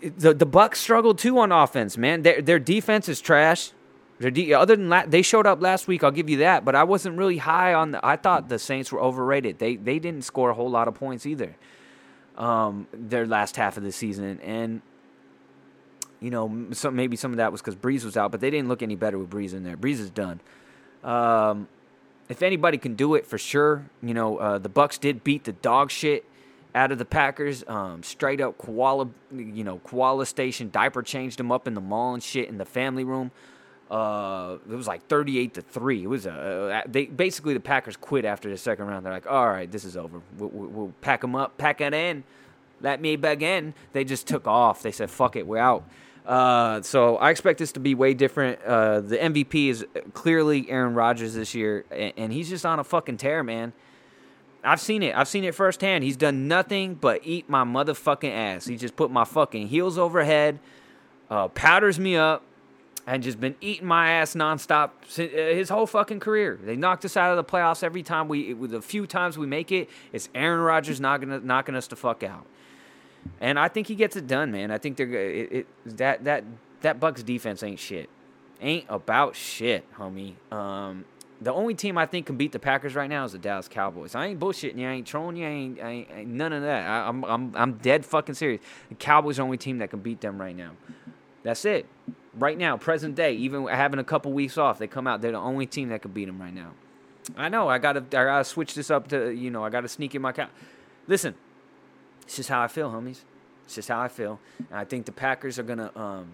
[0.00, 1.96] the the Bucs struggled too on offense.
[1.96, 3.72] Man, their their defense is trash.
[4.18, 6.02] De- other than they showed up last week.
[6.02, 7.90] I'll give you that, but I wasn't really high on.
[7.90, 9.58] The, I thought the Saints were overrated.
[9.58, 11.56] They they didn't score a whole lot of points either.
[12.36, 14.82] Um, their last half of the season, and
[16.20, 18.68] you know, some maybe some of that was because Brees was out, but they didn't
[18.68, 19.76] look any better with Brees in there.
[19.76, 20.40] Brees is done.
[21.02, 21.68] Um,
[22.28, 25.52] if anybody can do it for sure, you know, uh, the Bucs did beat the
[25.52, 26.24] dog shit
[26.74, 27.64] out of the Packers.
[27.68, 32.14] Um, straight up koala, you know, koala station diaper changed them up in the mall
[32.14, 33.30] and shit in the family room.
[33.90, 36.02] Uh, it was like 38 to 3.
[36.02, 39.06] It was a, they basically the Packers quit after the second round.
[39.06, 40.20] They're like, all right, this is over.
[40.38, 42.24] We'll, we'll pack them up, pack it in,
[42.80, 43.74] let me back in.
[43.92, 44.82] They just took off.
[44.82, 45.84] They said, fuck it, we're out.
[46.26, 48.60] Uh, so I expect this to be way different.
[48.62, 52.84] Uh, the MVP is clearly Aaron Rodgers this year, and, and he's just on a
[52.84, 53.72] fucking tear, man.
[54.64, 55.14] I've seen it.
[55.14, 56.02] I've seen it firsthand.
[56.02, 58.66] He's done nothing but eat my motherfucking ass.
[58.66, 60.58] He just put my fucking heels overhead,
[61.30, 62.42] uh, powders me up,
[63.06, 66.58] and just been eating my ass nonstop uh, his whole fucking career.
[66.62, 69.46] They knocked us out of the playoffs every time we, with a few times we
[69.46, 72.46] make it, it's Aaron Rodgers knocking knocking us the fuck out
[73.40, 74.70] and I think he gets it done, man.
[74.70, 75.66] I think they're it, it,
[75.98, 76.44] that that
[76.82, 78.08] that Bucs defense ain't shit,
[78.60, 80.34] ain't about shit, homie.
[80.52, 81.04] Um,
[81.40, 84.14] the only team I think can beat the Packers right now is the Dallas Cowboys.
[84.14, 84.88] I ain't bullshitting you.
[84.88, 85.46] I ain't trolling you.
[85.46, 86.88] I ain't, I ain't, I ain't none of that.
[86.88, 88.60] I, am I'm I'm dead fucking serious.
[88.88, 90.72] The Cowboys are the only team that can beat them right now.
[91.46, 91.86] That's it.
[92.34, 95.20] Right now, present day, even having a couple weeks off, they come out.
[95.20, 96.72] They're the only team that could beat them right now.
[97.36, 97.68] I know.
[97.68, 100.32] I gotta I gotta switch this up to you know I gotta sneak in my
[100.32, 100.48] cow.
[101.06, 101.36] Listen,
[102.24, 103.20] this is how I feel, homies.
[103.64, 104.40] This is how I feel.
[104.58, 105.92] And I think the Packers are gonna.
[105.94, 106.32] Um,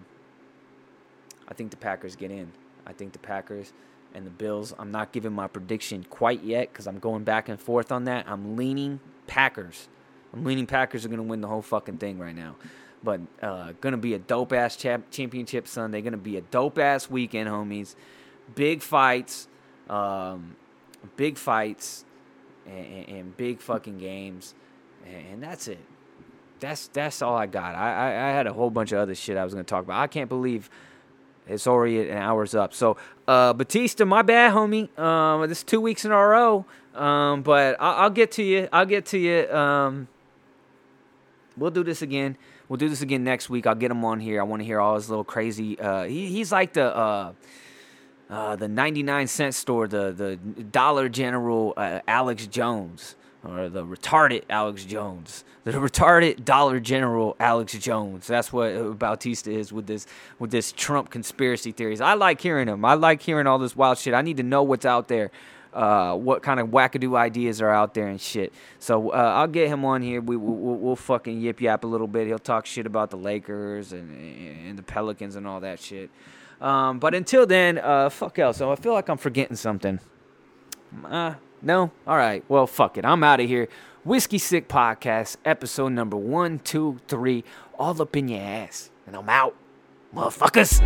[1.47, 2.51] I think the Packers get in.
[2.87, 3.71] I think the Packers
[4.15, 4.73] and the Bills.
[4.79, 8.25] I'm not giving my prediction quite yet because I'm going back and forth on that.
[8.27, 9.89] I'm leaning Packers.
[10.33, 12.55] I'm leaning Packers are gonna win the whole fucking thing right now.
[13.03, 16.01] But uh, gonna be a dope ass champ- championship Sunday.
[16.01, 17.95] Gonna be a dope ass weekend, homies.
[18.55, 19.47] Big fights,
[19.89, 20.55] um,
[21.15, 22.05] big fights,
[22.65, 24.55] and, and big fucking games
[25.05, 25.79] and that's it.
[26.59, 27.75] That's that's all I got.
[27.75, 29.99] I, I, I had a whole bunch of other shit I was gonna talk about.
[29.99, 30.69] I can't believe
[31.47, 32.73] it's already an hour's up.
[32.73, 32.95] So
[33.27, 34.97] uh, Batista, my bad, homie.
[34.97, 36.65] Um, this is two weeks in a row.
[36.95, 38.69] Um, but I'll, I'll, get to you.
[38.71, 39.51] I'll get to you.
[39.51, 40.07] Um,
[41.57, 42.37] we'll do this again.
[42.73, 43.67] We'll do this again next week.
[43.67, 44.41] I'll get him on here.
[44.41, 45.79] I want to hear all his little crazy.
[45.79, 46.85] Uh, he, he's like the.
[46.85, 47.33] Uh,
[48.31, 53.15] uh, the 99 cent store, the the Dollar General uh, Alex Jones
[53.47, 58.25] or the retarded Alex Jones, the retarded Dollar General Alex Jones.
[58.25, 60.07] That's what Bautista is with this
[60.39, 62.01] with this Trump conspiracy theories.
[62.01, 62.83] I like hearing them.
[62.85, 64.15] I like hearing all this wild shit.
[64.15, 65.29] I need to know what's out there.
[65.73, 68.53] Uh, what kind of wackadoo ideas are out there and shit.
[68.77, 70.21] So uh, I'll get him on here.
[70.21, 72.27] We, we'll, we'll fucking yip yap a little bit.
[72.27, 74.15] He'll talk shit about the Lakers and,
[74.67, 76.11] and the Pelicans and all that shit.
[76.61, 78.57] Um, but until then, uh, fuck else.
[78.57, 79.99] So I feel like I'm forgetting something.
[81.03, 81.91] Uh, no?
[82.05, 82.43] All right.
[82.47, 83.05] Well, fuck it.
[83.05, 83.67] I'm out of here.
[84.05, 87.43] Whiskey Sick Podcast, episode number one, two, three,
[87.79, 88.91] all up in your ass.
[89.07, 89.55] And I'm out.
[90.13, 90.81] Motherfuckers.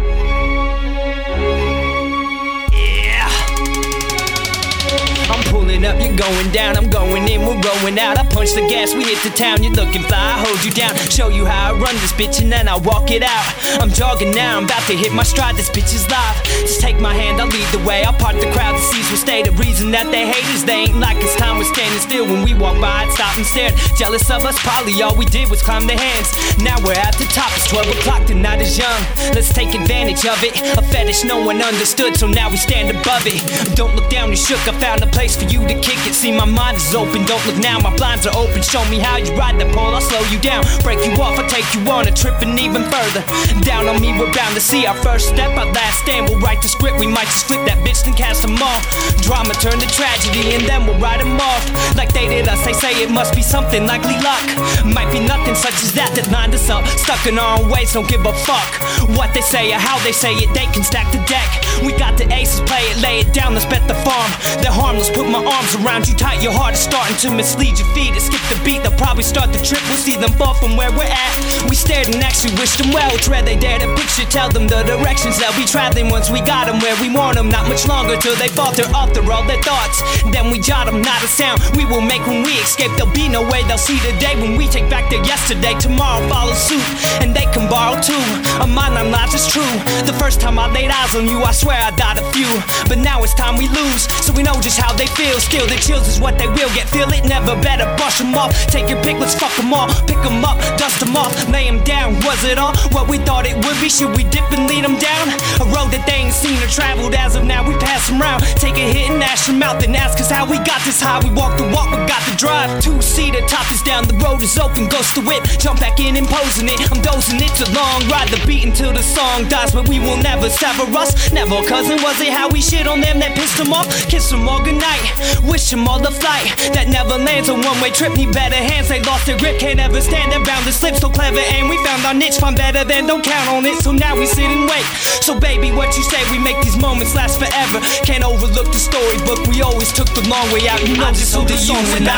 [5.85, 6.75] Up, you're going down.
[6.75, 8.17] I'm going in, we're going out.
[8.17, 9.61] I punch the gas, we hit the town.
[9.61, 10.95] You're looking fly, I hold you down.
[11.09, 13.45] Show you how I run this bitch, and then I walk it out.
[13.79, 15.55] I'm jogging now, I'm about to hit my stride.
[15.55, 16.41] This bitch is live.
[16.65, 18.03] Just take my hand, I'll lead the way.
[18.03, 19.43] I'll part the crowd, the seas will stay.
[19.43, 22.25] The reason that they hate us, they ain't like it's time we're standing still.
[22.25, 23.69] When we walk by, I'd stop and stare.
[23.95, 26.33] Jealous of us, probably all we did was climb the hands.
[26.57, 29.01] Now we're at the top, it's 12 o'clock, the night is young.
[29.37, 30.57] Let's take advantage of it.
[30.77, 33.37] A fetish no one understood, so now we stand above it.
[33.75, 34.59] Don't look down, you shook.
[34.67, 36.13] I found a place for you to kick it.
[36.13, 38.61] See, my mind is open, don't look now, my blinds are open.
[38.61, 40.63] Show me how you ride the pole, I'll slow you down.
[40.83, 43.23] Break you off, I'll take you on a trip and even further.
[43.61, 46.29] Down on me, we're bound to see our first step, our last stand.
[46.29, 48.83] We'll write the script, we might just flip that bitch and cast them off.
[49.21, 51.63] Drama turn to tragedy, and then we'll write them off.
[51.95, 54.45] Like they did us, they say it must be something likely luck.
[54.85, 56.85] Might be nothing such as that that lined us up.
[56.97, 58.69] Stuck in our own ways, don't give a fuck.
[59.17, 61.47] What they say or how they say it, they can stack the deck.
[61.83, 64.31] We got the aces, play it, lay it down, let's bet the farm.
[64.61, 67.89] They're harmless, put my arms around you tight, your heart is starting to mislead your
[67.97, 68.13] feet.
[68.13, 69.81] It skip the beat, they'll probably start the trip.
[69.89, 71.33] We'll see them fall from where we're at.
[71.65, 73.09] We stared and actually wished them well.
[73.27, 76.69] Rare they dare to picture, tell them the directions they'll be traveling once we got
[76.69, 77.49] them where we want them.
[77.49, 79.97] Not much longer till they falter after all their thoughts.
[80.29, 82.93] Then we jot them, not a sound we will make when we escape.
[82.93, 85.73] There'll be no way they'll see the day when we take back their yesterday.
[85.81, 86.85] Tomorrow follow suit,
[87.21, 88.21] and they can borrow too.
[88.61, 89.73] A mind on lies is true.
[90.05, 92.47] The first time I laid eyes on you, I swear I died a few.
[92.87, 95.39] But now it's time we lose, so we know just how they feel.
[95.47, 96.89] Still, the chills is what they will get.
[96.89, 98.51] Feel it, never better brush them off.
[98.67, 99.87] Take your pick, let's fuck them all.
[100.03, 102.19] Pick them up, dust them off, lay them down.
[102.27, 103.87] Was it all what we thought it would be?
[103.87, 105.31] Should we dip and lead them down?
[105.63, 107.63] A road that they ain't seen or traveled as of now.
[107.63, 108.43] We pass them round.
[108.59, 111.23] Take a hit and ash them out, then ask us how we got this high.
[111.23, 112.83] We walk the walk, we got the drive.
[112.83, 114.87] Two seater, top is down, the road is open.
[114.87, 116.79] Ghost the whip, jump back in, imposing it.
[116.91, 118.27] I'm dozing, it's a long ride.
[118.27, 121.31] The beat until the song dies, but we will never sever us.
[121.31, 123.87] Never, cousin, was it how we shit on them that pissed them off?
[124.11, 125.01] Kiss them all goodnight,
[125.47, 126.51] wish them all the flight.
[126.75, 128.89] That never lands a one way trip, need better hands.
[128.89, 130.95] They lost their grip, can't ever stand their bound to slip.
[130.95, 133.79] So clever, and we found our niche, find better than don't count on it.
[133.79, 134.85] So now we sit and wait.
[135.23, 136.23] So, baby, what you say?
[136.31, 137.79] We make these moments last forever.
[138.03, 140.81] Can't overlook the storybook, we always took the long way out.
[140.87, 142.16] You know, just so that you and I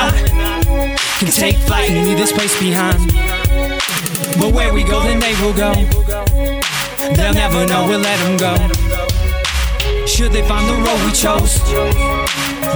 [1.19, 2.99] can take flight and leave this place behind.
[4.39, 5.73] But where we go, then they will go.
[7.15, 8.55] They'll never know, we'll let them go.
[10.05, 11.59] Should they find the road we chose,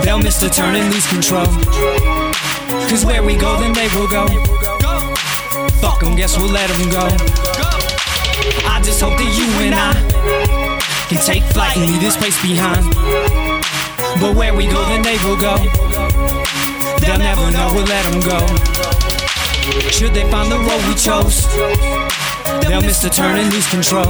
[0.04, 1.48] they'll miss the turn and lose control.
[2.90, 4.28] Cause where we go, then they will go.
[5.80, 7.06] Fuck them, guess we'll let them go.
[8.68, 9.94] I just hope that you and I
[11.08, 12.84] can take flight and leave this place behind.
[14.20, 15.56] But where we go, then they will go.
[17.04, 18.40] They'll never know, we'll let them go.
[19.92, 21.44] Should they find the road we chose,
[22.68, 24.08] they'll miss the turn and lose control.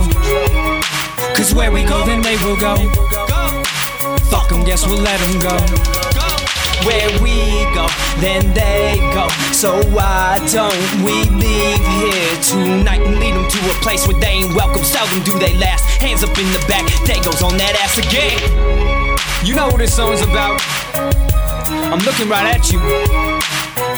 [1.35, 2.75] Cause where we go, then they will go.
[4.29, 5.57] Fuck them, guess we'll let them go.
[6.85, 7.87] Where we go,
[8.21, 9.27] then they go.
[9.51, 14.45] So why don't we leave here tonight and lead them to a place where they
[14.45, 14.83] ain't welcome?
[14.83, 15.83] Seldom do they last.
[15.99, 18.37] Hands up in the back, they goes on that ass again.
[19.43, 20.61] You know what this song's about.
[21.93, 22.79] I'm looking right at you.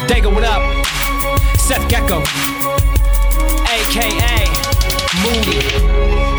[0.09, 0.61] Dago, what up?
[1.57, 2.23] Seth Gecko,
[3.71, 4.43] aka
[5.23, 6.34] Moody.